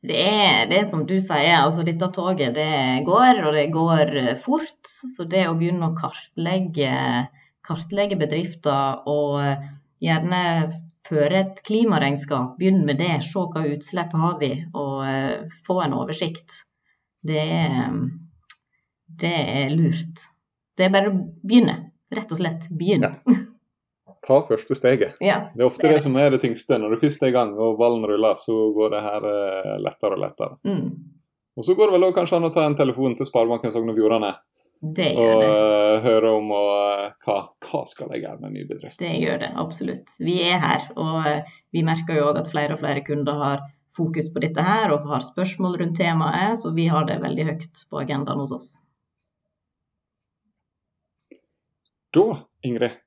Det 0.04 0.20
er 0.20 0.66
det 0.68 0.82
som 0.90 1.06
du 1.08 1.16
sier, 1.16 1.62
altså 1.62 1.86
dette 1.88 2.10
toget 2.12 2.58
det 2.58 3.04
går, 3.08 3.38
og 3.48 3.54
det 3.56 3.70
går 3.72 4.10
fort. 4.42 4.82
Så 4.84 5.24
det 5.32 5.46
å 5.48 5.56
begynne 5.56 5.92
å 5.92 5.96
kartlegge, 5.96 6.92
kartlegge 7.64 8.18
bedrifter 8.20 9.08
og 9.08 9.40
gjerne 10.04 10.42
føre 11.08 11.40
et 11.44 11.64
klimaregnskap, 11.68 12.58
begynn 12.60 12.84
med 12.88 13.00
det, 13.02 13.18
se 13.26 13.44
hva 13.54 13.64
utslipp 13.68 14.14
har 14.20 14.38
vi, 14.42 14.52
og 14.72 15.00
uh, 15.04 15.56
få 15.66 15.80
en 15.86 15.96
oversikt. 15.98 16.64
Det 17.24 17.40
er, 17.40 17.98
det 19.24 19.34
er 19.34 19.74
lurt. 19.74 20.28
Det 20.78 20.88
er 20.88 20.94
bare 20.94 21.12
å 21.12 21.18
begynne, 21.44 21.78
rett 22.14 22.32
og 22.32 22.40
slett. 22.40 22.70
Begynn. 22.72 23.08
Ja. 23.08 23.42
Ta 24.24 24.40
første 24.48 24.76
steget. 24.80 25.18
Ja, 25.24 25.50
det 25.54 25.64
er 25.64 25.68
ofte 25.68 25.88
det, 25.88 25.98
det, 25.98 26.06
som 26.06 26.16
er 26.20 26.32
det 26.32 26.42
tyngste. 26.44 26.80
Når 26.80 26.96
du 26.96 27.02
først 27.04 27.24
er 27.24 27.34
i 27.34 27.36
gang 27.36 27.52
og 27.60 27.78
ballen 27.80 28.06
ruller, 28.08 28.40
så 28.40 28.56
går 28.76 28.96
det 28.96 29.04
her 29.04 29.28
uh, 29.28 29.76
lettere 29.84 30.18
og 30.18 30.24
lettere. 30.24 30.58
Mm. 30.68 30.88
Og 31.54 31.68
så 31.68 31.76
går 31.78 31.90
det 31.90 31.98
vel 31.98 32.08
også 32.08 32.18
kanskje 32.18 32.40
an 32.40 32.48
å 32.48 32.54
ta 32.54 32.66
en 32.66 32.80
telefon 32.80 33.14
til 33.18 33.28
Sparebanken 33.30 33.74
Sogn 33.74 33.92
og 33.92 34.00
Fjordane 34.00 34.32
det 34.84 35.14
gjør 35.16 35.38
det. 35.40 35.48
Og 35.48 35.94
uh, 35.96 36.04
høre 36.04 36.32
om 36.38 36.50
og, 36.52 37.04
hva, 37.24 37.38
hva 37.64 37.84
skal 37.88 38.10
jeg 38.12 38.26
gjøre 38.26 38.42
med 38.42 38.56
ny 38.58 38.66
bedrift. 38.68 39.00
Det 39.00 39.14
gjør 39.16 39.40
det, 39.46 39.52
absolutt. 39.64 40.16
Vi 40.20 40.42
er 40.44 40.60
her, 40.60 40.90
og 41.00 41.20
uh, 41.24 41.54
vi 41.72 41.86
merker 41.88 42.20
jo 42.20 42.26
òg 42.32 42.42
at 42.42 42.50
flere 42.52 42.76
og 42.76 42.82
flere 42.82 43.04
kunder 43.08 43.40
har 43.40 43.64
fokus 43.96 44.28
på 44.34 44.42
dette 44.44 44.66
her 44.66 44.92
og 44.92 45.06
har 45.08 45.24
spørsmål 45.24 45.78
rundt 45.80 45.96
temaet, 46.02 46.58
så 46.60 46.74
vi 46.76 46.90
har 46.92 47.08
det 47.08 47.22
veldig 47.24 47.46
høyt 47.52 47.86
på 47.88 48.02
agendaen 48.02 48.42
hos 48.44 48.52
oss. 48.58 48.70
Da, 52.14 52.26
Ingrid, 52.68 52.98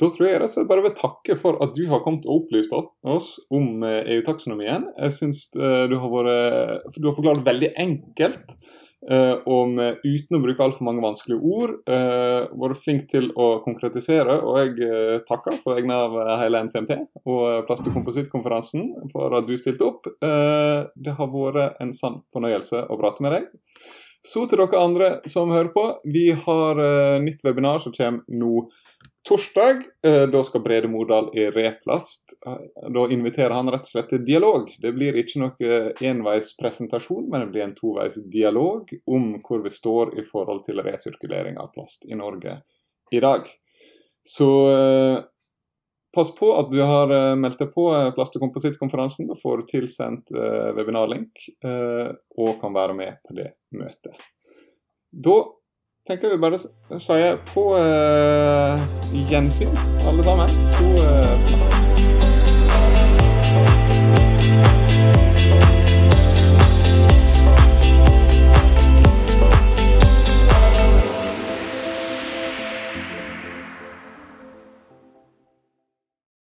da 0.00 0.08
tror 0.10 0.26
jeg 0.26 0.38
rett 0.40 0.48
og 0.48 0.54
slett 0.54 0.70
bare 0.70 0.86
vil 0.86 0.94
takke 0.98 1.36
for 1.38 1.58
at 1.62 1.74
du 1.76 1.84
har 1.90 2.00
kommet 2.06 2.24
og 2.26 2.44
opplyst 2.44 2.72
oss 2.74 3.28
om 3.54 3.84
EU-taksonomien. 3.84 4.88
Jeg 4.96 5.14
syns 5.18 5.44
du, 5.54 5.60
du 5.60 5.98
har 6.00 7.14
forklart 7.14 7.44
veldig 7.46 7.70
enkelt 7.84 8.56
Uh, 9.04 9.36
og 9.50 9.74
med, 9.76 9.98
uten 10.00 10.38
å 10.38 10.40
bruke 10.40 10.64
altfor 10.64 10.86
mange 10.86 11.02
vanskelige 11.04 11.40
ord. 11.44 11.74
Uh, 11.88 12.46
vært 12.62 12.80
flink 12.80 13.04
til 13.10 13.28
å 13.36 13.58
konkretisere, 13.64 14.38
og 14.40 14.60
jeg 14.62 14.88
uh, 14.88 15.18
takker 15.28 15.58
på 15.60 15.74
vegne 15.76 15.98
av 16.06 16.16
hele 16.40 16.62
NCMT 16.64 16.96
og 17.24 17.66
Plast- 17.68 17.84
og 17.90 17.98
komposittkonferansen 17.98 18.88
for 19.12 19.36
at 19.36 19.48
du 19.48 19.52
stilte 19.60 19.88
opp. 19.88 20.08
Uh, 20.24 20.88
det 20.96 21.16
har 21.18 21.32
vært 21.34 21.82
en 21.84 21.92
sann 21.96 22.22
fornøyelse 22.32 22.86
å 22.88 22.98
prate 23.00 23.24
med 23.26 23.36
deg. 23.36 23.50
Så 24.24 24.46
til 24.48 24.62
dere 24.62 24.80
andre 24.80 25.10
som 25.28 25.52
hører 25.52 25.68
på. 25.74 25.84
Vi 26.08 26.30
har 26.46 26.78
nytt 27.20 27.44
webinar 27.44 27.82
som 27.84 27.92
kommer 27.92 28.24
nå 28.32 28.62
torsdag. 29.28 29.82
Eh, 30.06 30.22
da 30.28 30.44
skal 30.44 30.60
Brede 30.60 30.88
Modal 30.88 31.38
i 31.38 31.50
Replast. 31.50 32.24
Eh, 32.46 32.90
da 32.94 33.08
inviterer 33.10 33.50
han 33.50 33.70
rett 33.72 33.86
og 33.86 33.92
slett 33.92 34.10
til 34.12 34.24
dialog. 34.24 34.70
Det 34.80 34.92
blir 34.92 35.16
ikke 35.20 35.40
noe 35.42 35.76
enveispresentasjon, 36.04 37.28
men 37.30 37.44
det 37.44 37.52
blir 37.54 37.66
en 37.66 37.76
toveis 37.76 38.18
dialog 38.30 38.90
om 39.06 39.30
hvor 39.44 39.64
vi 39.64 39.72
står 39.72 40.18
i 40.20 40.26
forhold 40.28 40.64
til 40.66 40.82
resirkulering 40.84 41.60
av 41.60 41.72
plast 41.76 42.04
i 42.08 42.18
Norge 42.18 42.58
i 43.12 43.22
dag. 43.24 43.48
Så 44.24 44.50
eh, 44.72 45.16
pass 46.14 46.30
på 46.36 46.52
at 46.54 46.70
du 46.70 46.78
har 46.84 47.10
meldt 47.40 47.58
deg 47.58 47.72
på 47.74 47.88
plast- 48.14 48.36
og 48.36 48.44
komposittkonferansen. 48.44 49.26
Da 49.26 49.34
får 49.34 49.60
du 49.60 49.70
tilsendt 49.72 50.30
webinarlink 50.76 51.48
og 52.38 52.52
kan 52.60 52.76
være 52.76 52.94
med 52.94 53.16
på 53.26 53.34
det 53.34 53.48
møtet. 53.74 54.14
Da 55.10 55.40
tenker 56.08 56.30
vi 56.30 56.40
bare 56.40 56.58
sier 56.98 57.38
på 57.54 57.70
uh, 57.72 58.84
gjensyn, 59.30 59.72
alle 60.04 60.24
sammen. 60.24 60.48
Så 60.74 60.84
uh, 60.84 61.40
snakkes. 61.40 61.83